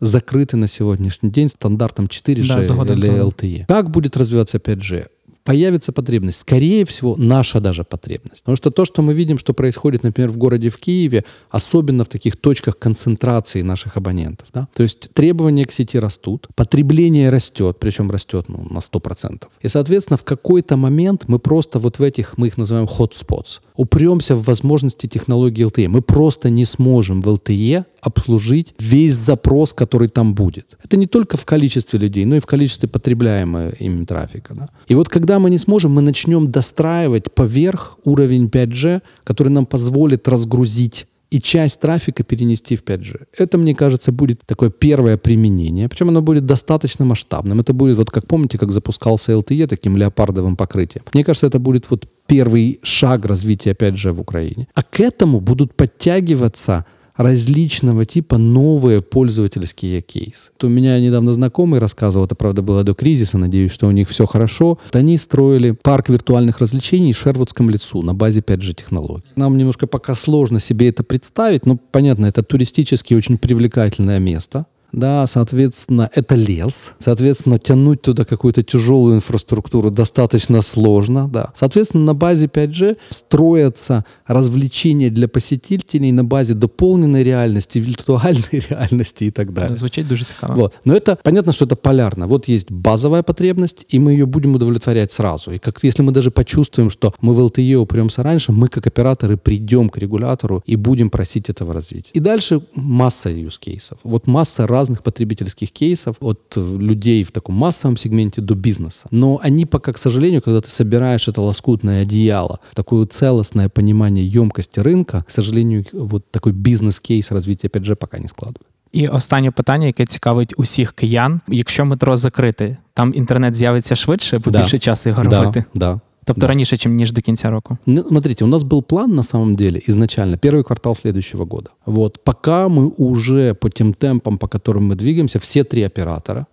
закрыты 0.07 0.57
на 0.57 0.67
сегодняшний 0.67 1.29
день 1.29 1.49
стандартом 1.49 2.05
4G 2.05 2.47
да, 2.47 2.93
или 2.93 3.23
LTE. 3.23 3.65
Как 3.67 3.89
будет 3.89 4.17
развиваться 4.17 4.57
5G? 4.57 5.07
Появится 5.45 5.91
потребность. 5.91 6.41
Скорее 6.41 6.83
всего, 6.85 7.15
наша 7.17 7.61
даже 7.61 7.83
потребность. 7.83 8.41
Потому 8.41 8.57
что 8.57 8.71
то, 8.71 8.83
что 8.83 9.01
мы 9.01 9.13
видим, 9.13 9.37
что 9.37 9.53
происходит, 9.53 10.03
например, 10.03 10.31
в 10.31 10.37
городе 10.37 10.69
в 10.69 10.77
Киеве, 10.77 11.23
особенно 11.49 12.03
в 12.03 12.07
таких 12.07 12.35
точках 12.35 12.77
концентрации 12.79 13.61
наших 13.61 13.95
абонентов. 13.95 14.47
Да? 14.53 14.67
То 14.73 14.83
есть 14.83 15.11
требования 15.13 15.65
к 15.65 15.71
сети 15.71 15.99
растут, 15.99 16.47
потребление 16.55 17.29
растет, 17.29 17.77
причем 17.79 18.11
растет 18.11 18.45
ну, 18.49 18.67
на 18.69 18.79
100%. 18.79 19.43
И, 19.61 19.67
соответственно, 19.67 20.17
в 20.17 20.23
какой-то 20.23 20.77
момент 20.77 21.25
мы 21.27 21.37
просто 21.39 21.79
вот 21.79 21.99
в 21.99 22.01
этих, 22.01 22.37
мы 22.37 22.47
их 22.47 22.57
называем 22.57 22.87
hotspots, 22.87 23.59
упремся 23.75 24.35
в 24.35 24.43
возможности 24.43 25.07
технологии 25.07 25.65
LTE. 25.65 25.87
Мы 25.87 26.01
просто 26.01 26.49
не 26.49 26.65
сможем 26.65 27.21
в 27.21 27.27
LTE 27.27 27.85
обслужить 28.01 28.73
весь 28.79 29.15
запрос, 29.15 29.73
который 29.73 30.07
там 30.07 30.35
будет. 30.35 30.77
Это 30.83 30.97
не 30.97 31.07
только 31.07 31.37
в 31.37 31.45
количестве 31.45 31.99
людей, 31.99 32.25
но 32.25 32.35
и 32.35 32.39
в 32.39 32.45
количестве 32.45 32.87
потребляемого 32.87 33.71
ими 33.71 34.05
трафика. 34.05 34.53
Да? 34.53 34.69
И 34.87 34.95
вот 34.95 35.09
когда 35.09 35.34
мы 35.39 35.49
не 35.49 35.57
сможем, 35.57 35.91
мы 35.91 36.01
начнем 36.01 36.51
достраивать 36.51 37.33
поверх 37.33 37.97
уровень 38.03 38.47
5G, 38.47 39.01
который 39.23 39.49
нам 39.49 39.65
позволит 39.65 40.27
разгрузить 40.27 41.07
и 41.31 41.41
часть 41.41 41.79
трафика 41.79 42.23
перенести 42.23 42.75
в 42.75 42.83
5G. 42.83 43.25
Это, 43.37 43.57
мне 43.57 43.75
кажется, 43.75 44.11
будет 44.11 44.41
такое 44.45 44.69
первое 44.69 45.17
применение. 45.17 45.89
Причем 45.89 46.09
оно 46.09 46.21
будет 46.21 46.45
достаточно 46.45 47.05
масштабным. 47.05 47.59
Это 47.59 47.73
будет, 47.73 47.97
вот 47.97 48.11
как 48.11 48.27
помните, 48.27 48.57
как 48.57 48.71
запускался 48.71 49.33
LTE 49.33 49.67
таким 49.67 49.97
леопардовым 49.97 50.55
покрытием. 50.55 51.03
Мне 51.13 51.23
кажется, 51.23 51.47
это 51.47 51.59
будет 51.59 51.89
вот 51.89 52.07
первый 52.27 52.79
шаг 52.83 53.25
развития 53.25 53.71
5G 53.71 54.11
в 54.11 54.21
Украине. 54.21 54.67
А 54.73 54.83
к 54.83 54.99
этому 54.99 55.41
будут 55.41 55.75
подтягиваться 55.75 56.85
различного 57.15 58.05
типа 58.05 58.37
новые 58.37 59.01
пользовательские 59.01 60.01
кейсы. 60.01 60.51
То 60.57 60.67
у 60.67 60.69
меня 60.69 60.99
недавно 60.99 61.31
знакомый 61.31 61.79
рассказывал, 61.79 62.25
это 62.25 62.35
правда 62.35 62.61
было 62.61 62.83
до 62.83 62.93
кризиса, 62.93 63.37
надеюсь, 63.37 63.71
что 63.71 63.87
у 63.87 63.91
них 63.91 64.09
все 64.09 64.25
хорошо. 64.25 64.79
Вот 64.85 64.95
они 64.95 65.17
строили 65.17 65.71
парк 65.71 66.09
виртуальных 66.09 66.59
развлечений 66.59 67.13
в 67.13 67.17
Шервудском 67.17 67.69
лесу 67.69 68.01
на 68.01 68.13
базе 68.13 68.41
5G 68.41 68.73
технологий. 68.73 69.25
Нам 69.35 69.57
немножко 69.57 69.87
пока 69.87 70.15
сложно 70.15 70.59
себе 70.59 70.89
это 70.89 71.03
представить, 71.03 71.65
но 71.65 71.77
понятно, 71.91 72.25
это 72.25 72.43
туристически 72.43 73.13
очень 73.13 73.37
привлекательное 73.37 74.19
место 74.19 74.65
да, 74.95 75.27
соответственно, 75.27 76.09
это 76.13 76.35
лес, 76.35 76.73
соответственно, 76.99 77.59
тянуть 77.59 78.01
туда 78.01 78.23
какую-то 78.23 78.63
тяжелую 78.63 79.15
инфраструктуру 79.15 79.91
достаточно 79.91 80.61
сложно, 80.61 81.27
да. 81.27 81.51
Соответственно, 81.59 82.05
на 82.05 82.13
базе 82.13 82.45
5G 82.45 82.97
строятся 83.09 84.05
развлечения 84.25 85.09
для 85.09 85.27
посетителей 85.27 86.11
на 86.11 86.23
базе 86.23 86.53
дополненной 86.53 87.23
реальности, 87.23 87.79
виртуальной 87.79 88.43
реальности 88.69 89.25
и 89.25 89.31
так 89.31 89.53
далее. 89.53 89.75
Звучит 89.75 90.07
дуже 90.07 90.25
цікаво. 90.25 90.55
Вот. 90.55 90.79
Но 90.85 90.93
это 90.93 91.17
понятно, 91.23 91.51
что 91.51 91.65
это 91.65 91.75
полярно. 91.75 92.27
Вот 92.27 92.47
есть 92.47 92.71
базовая 92.71 93.23
потребность, 93.23 93.85
и 93.89 93.99
мы 93.99 94.13
ее 94.13 94.25
будем 94.25 94.55
удовлетворять 94.55 95.11
сразу. 95.11 95.51
И 95.51 95.59
как 95.59 95.83
если 95.83 96.03
мы 96.03 96.11
даже 96.11 96.31
почувствуем, 96.31 96.89
что 96.89 97.13
мы 97.21 97.33
в 97.33 97.39
LTE 97.39 97.75
упремся 97.75 98.23
раньше, 98.23 98.51
мы 98.51 98.69
как 98.69 98.87
операторы 98.87 99.35
придем 99.37 99.89
к 99.89 99.97
регулятору 99.97 100.63
и 100.65 100.77
будем 100.77 101.09
просить 101.09 101.49
этого 101.49 101.73
развития. 101.73 102.11
И 102.13 102.19
дальше 102.19 102.61
масса 102.75 103.29
use 103.29 103.59
кейсов. 103.59 103.97
Вот 104.03 104.27
масса 104.27 104.67
раз 104.67 104.84
разных 104.84 105.02
потребительских 105.02 105.72
кейсов 105.72 106.16
от 106.20 106.56
людей 106.56 107.24
в 107.24 107.32
таком 107.32 107.54
массовом 107.54 107.96
сегменте 107.96 108.40
до 108.40 108.54
бизнеса. 108.54 109.02
Но 109.10 109.40
они 109.42 109.66
пока, 109.66 109.92
к 109.92 109.98
сожалению, 109.98 110.42
когда 110.42 110.60
ты 110.60 110.70
собираешь 110.70 111.28
это 111.28 111.40
лоскутное 111.40 112.02
одеяло, 112.02 112.60
такое 112.74 113.06
целостное 113.06 113.68
понимание 113.68 114.26
емкости 114.26 114.80
рынка, 114.80 115.24
к 115.26 115.30
сожалению, 115.30 115.84
вот 115.92 116.30
такой 116.30 116.52
бизнес-кейс 116.52 117.30
развития 117.30 117.68
5G 117.68 117.94
пока 117.94 118.18
не 118.18 118.26
складывает. 118.26 118.66
І 118.92 119.08
останнє 119.08 119.50
питання, 119.50 119.86
яке 119.86 120.06
цікавить 120.06 120.54
усіх 120.56 120.92
киян: 120.92 121.40
якщо 121.48 121.84
метро 121.84 122.16
закрите, 122.16 122.76
там 122.94 123.12
інтернет 123.14 123.54
з'явиться 123.54 123.96
швидше, 123.96 124.38
бо 124.38 124.50
да. 124.50 124.62
більше 124.62 124.78
часу 124.78 125.08
його 125.08 125.24
да, 125.24 125.40
робити. 125.40 125.64
Да. 125.74 126.00
Тобто 126.25 126.41
да. 126.41 126.47
раніше, 126.47 126.77
чем 126.77 126.95
ніж 126.95 127.11
до 127.11 127.21
конца 127.21 127.49
року. 127.49 127.77
Ну, 127.85 128.03
смотрите, 128.07 128.45
у 128.45 128.47
нас 128.47 128.63
был 128.63 128.83
план 128.83 129.15
на 129.15 129.23
самом 129.23 129.55
деле 129.55 129.81
изначально 129.89 130.37
первый 130.37 130.63
квартал 130.63 130.95
следующего 130.95 131.45
года. 131.45 131.69
Вот 131.85 132.23
пока 132.23 132.67
мы 132.67 132.91
уже 132.97 133.53
по 133.53 133.69
тем 133.69 133.93
темпам, 133.93 134.37
по 134.37 134.47
которым 134.47 134.83
мы 134.83 134.95
двигаемся, 134.95 135.39
все 135.39 135.63
три 135.63 135.85
оператора, 135.85 136.45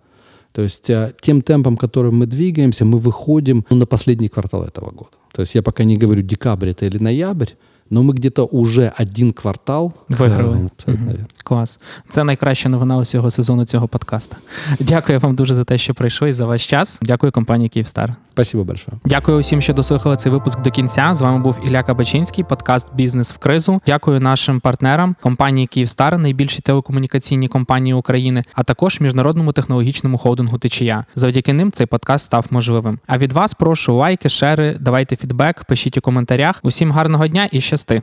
то 0.51 0.61
есть 0.61 0.89
э, 0.89 1.11
тем 1.21 1.41
темпом, 1.41 1.77
которым 1.77 2.19
мы 2.21 2.27
двигаемся, 2.27 2.85
мы 2.85 2.99
выходим 2.99 3.65
ну, 3.69 3.77
на 3.77 3.85
последний 3.85 4.29
квартал 4.29 4.63
этого 4.63 4.91
года. 4.91 5.11
То 5.35 5.41
есть 5.41 5.55
я 5.55 5.61
пока 5.61 5.83
не 5.83 5.97
говорю 5.97 6.21
декабрь 6.21 6.69
это 6.69 6.85
или 6.85 6.99
ноябрь, 6.99 7.49
но 7.89 8.03
ми 8.03 8.13
где-то 8.13 8.45
уже 8.45 8.91
один 8.99 9.33
квартал 9.33 9.93
виграли. 10.09 10.69
Угу. 10.87 10.97
Клас. 11.43 11.79
Це 12.09 12.23
найкраща 12.23 12.69
новина 12.69 12.97
усього 12.97 13.31
сезону 13.31 13.65
цього 13.65 13.87
подкасту. 13.87 14.35
Дякую 14.79 15.19
вам 15.19 15.35
дуже 15.35 15.55
за 15.55 15.63
те, 15.63 15.77
що 15.77 15.93
прийшли 15.93 16.29
і 16.29 16.33
за 16.33 16.45
ваш 16.45 16.69
час. 16.69 16.99
Дякую 17.01 17.31
компанії 17.31 17.69
Київстар. 17.69 18.15
Спасибо 18.33 18.63
большое. 18.63 18.97
Дякую 19.05 19.39
усім, 19.39 19.61
що 19.61 19.73
дослухали 19.73 20.17
цей 20.17 20.31
випуск 20.31 20.61
до 20.61 20.71
кінця. 20.71 21.13
З 21.13 21.21
вами 21.21 21.39
був 21.39 21.55
Ілля 21.67 21.83
Кабачинський, 21.83 22.43
подкаст 22.43 22.87
Бізнес 22.95 23.33
в 23.33 23.37
кризу. 23.37 23.81
Дякую 23.85 24.19
нашим 24.19 24.59
партнерам 24.59 25.15
компанії 25.21 25.67
Київстар, 25.67 26.17
найбільші 26.17 26.61
телекомунікаційні 26.61 27.47
компанії 27.47 27.93
України, 27.93 28.43
а 28.53 28.63
також 28.63 28.99
міжнародному 28.99 29.53
технологічному 29.53 30.17
холдингу 30.17 30.57
Течія. 30.57 31.05
Завдяки 31.15 31.53
ним 31.53 31.71
цей 31.71 31.87
подкаст 31.87 32.25
став 32.25 32.45
можливим. 32.49 32.99
А 33.07 33.17
від 33.17 33.31
вас 33.31 33.53
прошу 33.53 33.95
лайки, 33.95 34.29
шери, 34.29 34.77
давайте 34.79 35.15
фідбек, 35.15 35.63
пишіть 35.63 35.97
у 35.97 36.01
коментарях. 36.01 36.59
Усім 36.63 36.91
гарного 36.91 37.27
дня 37.27 37.49
і 37.51 37.61
щасти! 37.72 38.02